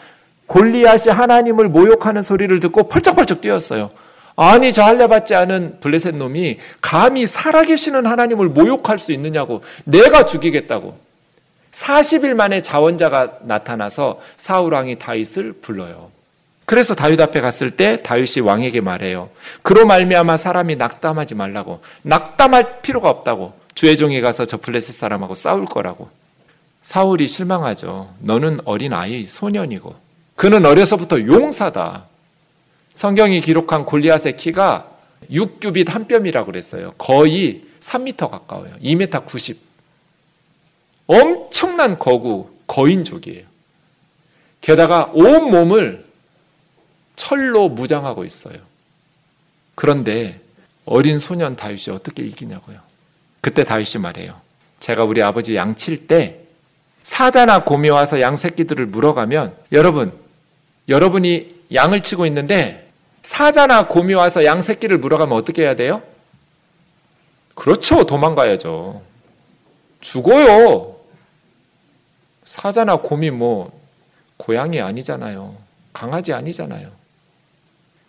[0.46, 3.90] 골리앗이 하나님을 모욕하는 소리를 듣고 펄쩍펄쩍 뛰었어요.
[4.36, 10.98] 아니 저 할례 받지 않은 블레셋 놈이 감히 살아계시는 하나님을 모욕할 수 있느냐고 내가 죽이겠다고
[11.72, 16.12] 40일 만에 자원자가 나타나서 사울 왕이 다윗을 불러요.
[16.66, 19.30] 그래서 다윗 앞에 갔을 때 다윗이 왕에게 말해요.
[19.62, 21.82] 그로 말미암아 사람이 낙담하지 말라고.
[22.04, 23.54] 낙담할 필요가 없다고.
[23.76, 26.10] 주의 종이 가서 저 블레셋 사람하고 싸울 거라고.
[26.82, 28.14] 사울이 실망하죠.
[28.20, 29.96] 너는 어린 아이, 소년이고.
[30.36, 32.06] 그는 어려서부터 용사다.
[32.94, 34.90] 성경이 기록한 골리앗의 키가
[35.32, 36.94] 6규빗 한 뼘이라고 그랬어요.
[36.98, 38.74] 거의 3m 가까워요.
[38.82, 39.58] 2m 90.
[41.08, 43.46] 엄청난 거구, 거인족이에요.
[44.62, 46.06] 게다가 온 몸을
[47.16, 48.58] 철로 무장하고 있어요.
[49.76, 50.40] 그런데
[50.86, 52.80] 어린 소년 다윗이 어떻게 이기냐고요.
[53.42, 54.40] 그때 다윗이 말해요.
[54.80, 56.40] 제가 우리 아버지 양칠 때
[57.04, 60.18] 사자나 곰이 와서 양 새끼들을 물어가면 여러분,
[60.88, 62.90] 여러분이 양을 치고 있는데
[63.24, 66.02] 사자나 곰이 와서 양 새끼를 물어가면 어떻게 해야 돼요?
[67.56, 68.04] 그렇죠.
[68.06, 69.02] 도망가야죠.
[70.02, 70.98] 죽어요.
[72.46, 73.80] 사자나 곰이 뭐
[74.38, 75.56] 고양이 아니잖아요.
[75.94, 76.90] 강아지 아니잖아요.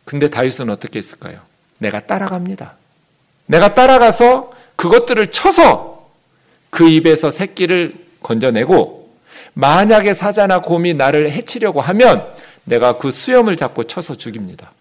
[0.05, 1.40] 근데 다윗은 어떻게 했을까요?
[1.78, 2.76] 내가 따라갑니다.
[3.46, 6.11] 내가 따라가서 그것들을 쳐서
[6.70, 9.05] 그 입에서 새끼를 건져내고
[9.55, 12.26] 만약에 사자나 곰이 나를 해치려고 하면
[12.64, 14.72] 내가 그 수염을 잡고 쳐서 죽입니다.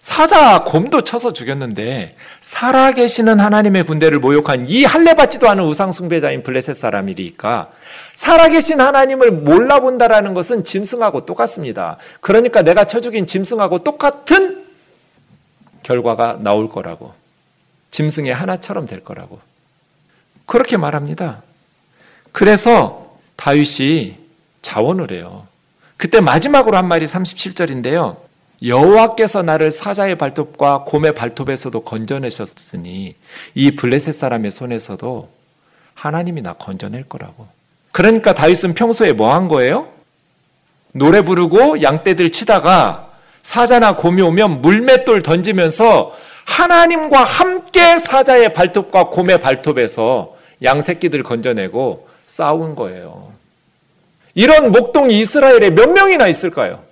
[0.00, 7.70] 사자, 곰도 쳐서 죽였는데 살아계시는 하나님의 군대를 모욕한 이 할례받지도 않은 우상숭배자인 블레셋 사람이니까
[8.14, 11.98] 살아계신 하나님을 몰라본다라는 것은 짐승하고 똑같습니다.
[12.22, 14.64] 그러니까 내가 쳐 죽인 짐승하고 똑같은
[15.82, 17.14] 결과가 나올 거라고.
[17.90, 19.40] 짐승의 하나처럼 될 거라고.
[20.46, 21.42] 그렇게 말합니다.
[22.32, 24.16] 그래서 다윗이
[24.62, 25.46] 자원을 해요.
[25.96, 28.29] 그때 마지막으로 한 말이 37절인데요.
[28.64, 33.14] 여호와께서 나를 사자의 발톱과 곰의 발톱에서도 건져내셨으니
[33.54, 35.28] 이 블레셋 사람의 손에서도
[35.94, 37.48] 하나님이 나 건져낼 거라고.
[37.92, 39.88] 그러니까 다윗은 평소에 뭐 한 거예요?
[40.92, 43.10] 노래 부르고 양떼들 치다가
[43.42, 52.74] 사자나 곰이 오면 물맷돌 던지면서 하나님과 함께 사자의 발톱과 곰의 발톱에서 양 새끼들 건져내고 싸운
[52.74, 53.32] 거예요.
[54.34, 56.82] 이런 목동이 이스라엘에 몇 명이나 있을까요?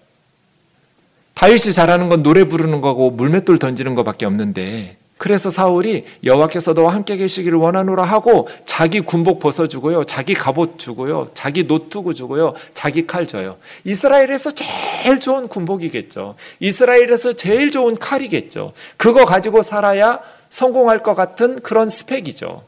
[1.39, 7.16] 다윗이 잘하는 건 노래 부르는 거고 물맷돌 던지는 거밖에 없는데 그래서 사울이 여호와께서 너와 함께
[7.16, 13.57] 계시기를 원하노라 하고 자기 군복 벗어주고요, 자기 갑옷 주고요, 자기 노트구 주고요, 자기 칼 줘요.
[13.84, 16.34] 이스라엘에서 제일 좋은 군복이겠죠.
[16.59, 18.72] 이스라엘에서 제일 좋은 칼이겠죠.
[18.97, 20.20] 그거 가지고 살아야
[20.51, 22.64] 성공할 것 같은 그런 스펙이죠.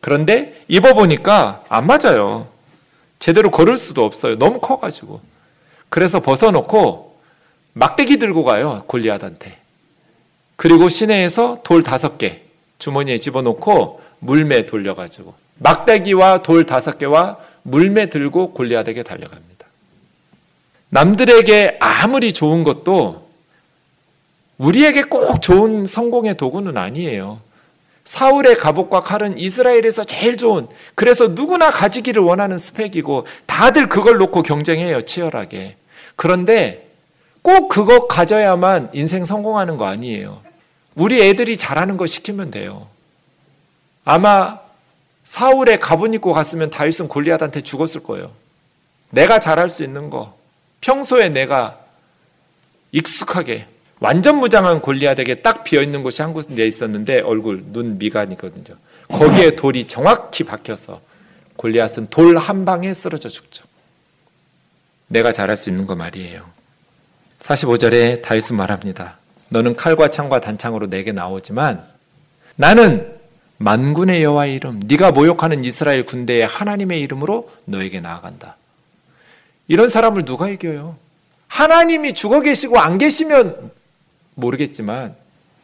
[0.00, 2.48] 그런데 입어보니까 안 맞아요.
[3.20, 4.36] 제대로 걸을 수도 없어요.
[4.36, 5.20] 너무 커가지고.
[5.88, 7.11] 그래서 벗어놓고
[7.74, 8.84] 막대기 들고 가요.
[8.86, 9.58] 골리앗한테.
[10.56, 12.42] 그리고 시내에서 돌 다섯 개
[12.78, 19.66] 주머니에 집어넣고 물매 돌려가지고 막대기와 돌 다섯 개와 물매 들고 골리앗에게 달려갑니다.
[20.90, 23.28] 남들에게 아무리 좋은 것도
[24.58, 27.40] 우리에게 꼭 좋은 성공의 도구는 아니에요.
[28.04, 35.02] 사울의 갑옷과 칼은 이스라엘에서 제일 좋은 그래서 누구나 가지기를 원하는 스펙이고 다들 그걸 놓고 경쟁해요
[35.02, 35.76] 치열하게
[36.16, 36.81] 그런데
[37.42, 40.40] 꼭 그거 가져야만 인생 성공하는 거 아니에요
[40.94, 42.88] 우리 애들이 잘하는 거 시키면 돼요
[44.04, 44.60] 아마
[45.24, 48.32] 사울의 갑옷 입고 갔으면 다윗은 골리앗한테 죽었을 거예요
[49.10, 50.36] 내가 잘할 수 있는 거
[50.80, 51.78] 평소에 내가
[52.92, 53.66] 익숙하게
[54.00, 58.76] 완전 무장한 골리앗에게 딱 비어 있는 곳이 한 군데 있었는데 얼굴, 눈, 미간이거든요.
[59.08, 61.00] 거기에 돌이 정확히 박혀서
[61.56, 63.64] 골리앗은 돌 한 방에 쓰러져 죽죠.
[65.06, 66.44] 내가 잘할 수 있는 거 말이에요.
[67.42, 69.18] 45절에 다윗은 말합니다.
[69.48, 71.84] 너는 칼과 창과 단창으로 내게 나오지만
[72.56, 73.12] 나는
[73.58, 78.56] 만군의 여호와의 이름, 네가 모욕하는 이스라엘 군대의 하나님의 이름으로 너에게 나아간다.
[79.68, 80.96] 이런 사람을 누가 이겨요?
[81.48, 83.70] 하나님이 죽어 계시고 안 계시면
[84.34, 85.14] 모르겠지만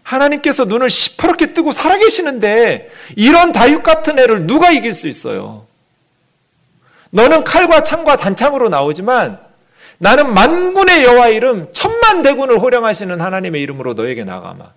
[0.02, 5.66] 하나님께서 눈을 시퍼렇게 뜨고 살아 계시는데 이런 다윗 같은 애를 누가 이길 수 있어요?
[7.10, 9.47] 너는 칼과 창과 단창으로 나오지만
[9.98, 14.72] 나는 만군의 여호와 이름 천만 대군을 호령하시는 하나님의 이름으로 너에게 나가마.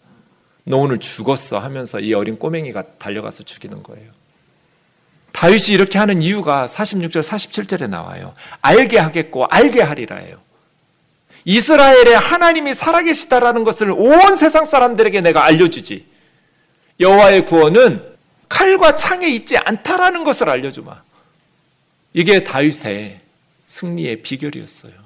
[0.64, 4.12] 너 오늘 죽었어 하면서 이 어린 꼬맹이가 달려가서 죽이는 거예요.
[5.32, 8.34] 다윗이 이렇게 하는 이유가 46절 47절에 나와요.
[8.62, 10.40] 알게 하겠고 알게 하리라예요.
[11.46, 16.06] 이스라엘에 하나님이 살아계시다라는 것을 온 세상 사람들에게 내가 알려주지.
[17.00, 18.12] 여호와의 구원은
[18.50, 21.02] 칼과 창에 있지 않다라는 것을 알려주마.
[22.14, 23.22] 이게 다윗의
[23.66, 25.01] 승리의 비결이었어요.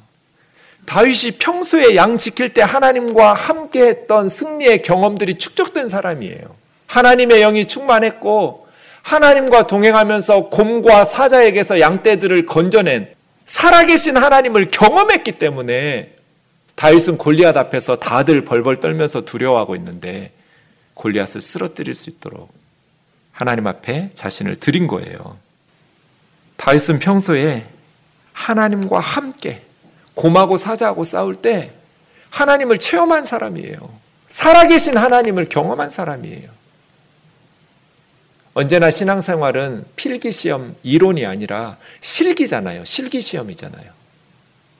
[0.86, 6.56] 다윗이 평소에 양 지킬 때 하나님과 함께 했던 승리의 경험들이 축적된 사람이에요.
[6.88, 8.68] 하나님의 영이 충만했고
[9.02, 13.08] 하나님과 동행하면서 곰과 사자에게서 양떼들을 건져낸
[13.46, 16.14] 살아계신 하나님을 경험했기 때문에
[16.76, 20.32] 다윗은 골리앗 앞에서 다들 벌벌 떨면서 두려워하고 있는데
[20.96, 22.52] 골리앗을 쓰러뜨릴 수 있도록
[23.32, 25.38] 하나님 앞에 자신을 드린 거예요.
[26.58, 27.66] 다윗은 평소에
[28.34, 29.62] 하나님과 함께
[30.16, 31.72] 곰하고 사자하고 싸울 때
[32.32, 33.78] 하나님을 체험한 사람이에요.
[34.28, 36.50] 살아계신 하나님을 경험한 사람이에요.
[38.54, 42.86] 언제나 신앙생활은 필기시험 이론이 아니라 실기잖아요.
[42.86, 43.92] 실기시험이잖아요.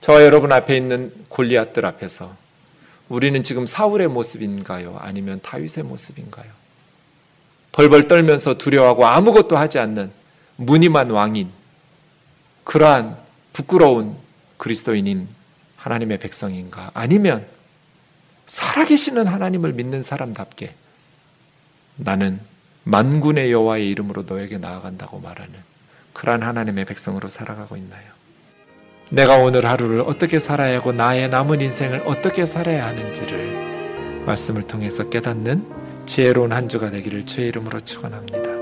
[0.00, 2.34] 저와 여러분 앞에 있는 골리앗들 앞에서
[3.08, 4.96] 우리는 지금 사울의 모습인가요?
[5.00, 6.46] 아니면 다윗의 모습인가요?
[7.72, 10.10] 벌벌 떨면서 두려워하고 아무것도 하지 않는
[10.56, 11.50] 무늬만 왕인
[12.64, 13.18] 그러한
[13.52, 14.16] 부끄러운
[14.58, 15.28] 그리스도인인
[15.76, 16.90] 하나님의 백성인가?
[16.94, 17.46] 아니면
[18.46, 20.74] 살아계시는 하나님을 믿는 사람답게
[21.96, 22.40] 나는
[22.84, 25.54] 만군의 여호와의 이름으로 너에게 나아간다고 말하는
[26.12, 28.16] 그러한 하나님의 백성으로 살아가고 있나요?
[29.10, 35.66] 내가 오늘 하루를 어떻게 살아야 하고 나의 남은 인생을 어떻게 살아야 하는지를 말씀을 통해서 깨닫는
[36.06, 38.55] 지혜로운 한 주가 되기를 주의 이름으로 축원합니다.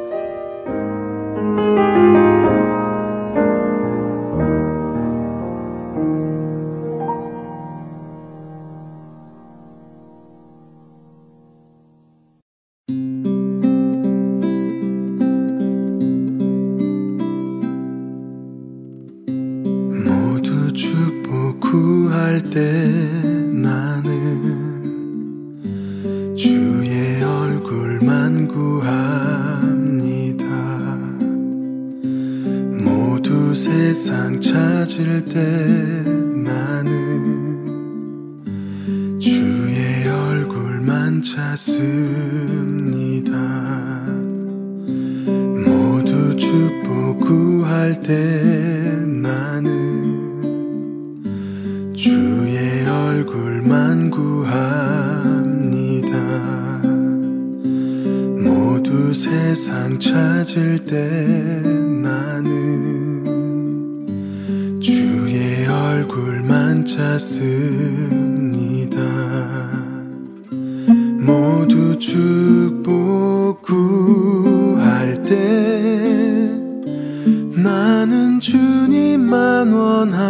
[21.75, 22.61] 구할 때
[23.51, 24.07] 나는
[26.37, 30.45] 주의 얼굴만 구합니다.
[32.81, 36.05] 모두 세상 찾을 때
[36.45, 37.59] 나는
[39.19, 41.75] 주의 얼굴만 찾습니다.
[45.67, 49.04] 모두 축복 구할 때
[59.55, 61.09] 세상 찾을 때
[62.03, 62.51] 나는
[64.83, 67.39] 주의 얼굴만 찾습니다.
[71.21, 76.51] 모두 축복 구할 때
[77.55, 80.25] 나는 주님만 원합니다.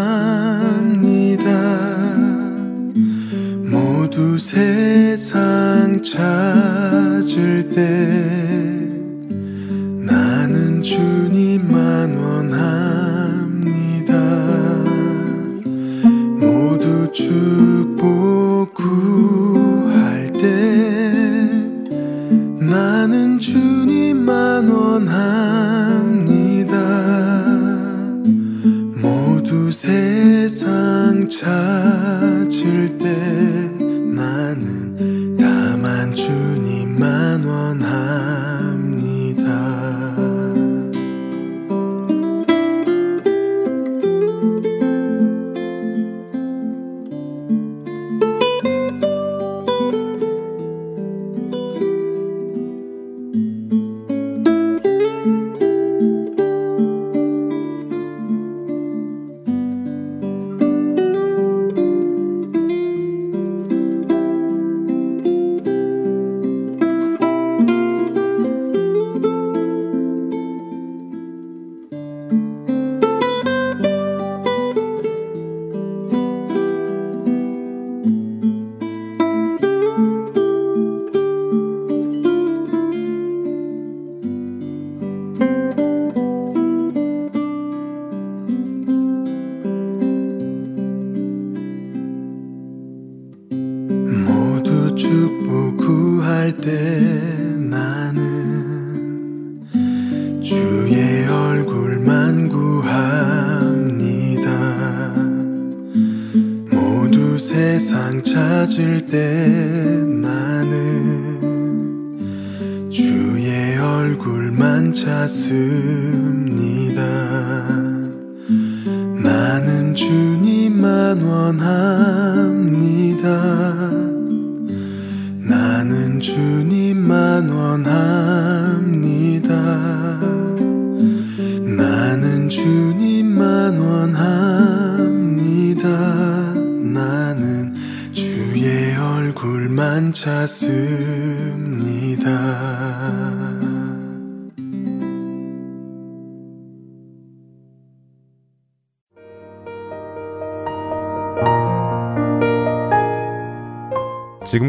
[3.70, 8.24] 모두 세상 찾을 때
[31.45, 31.93] 세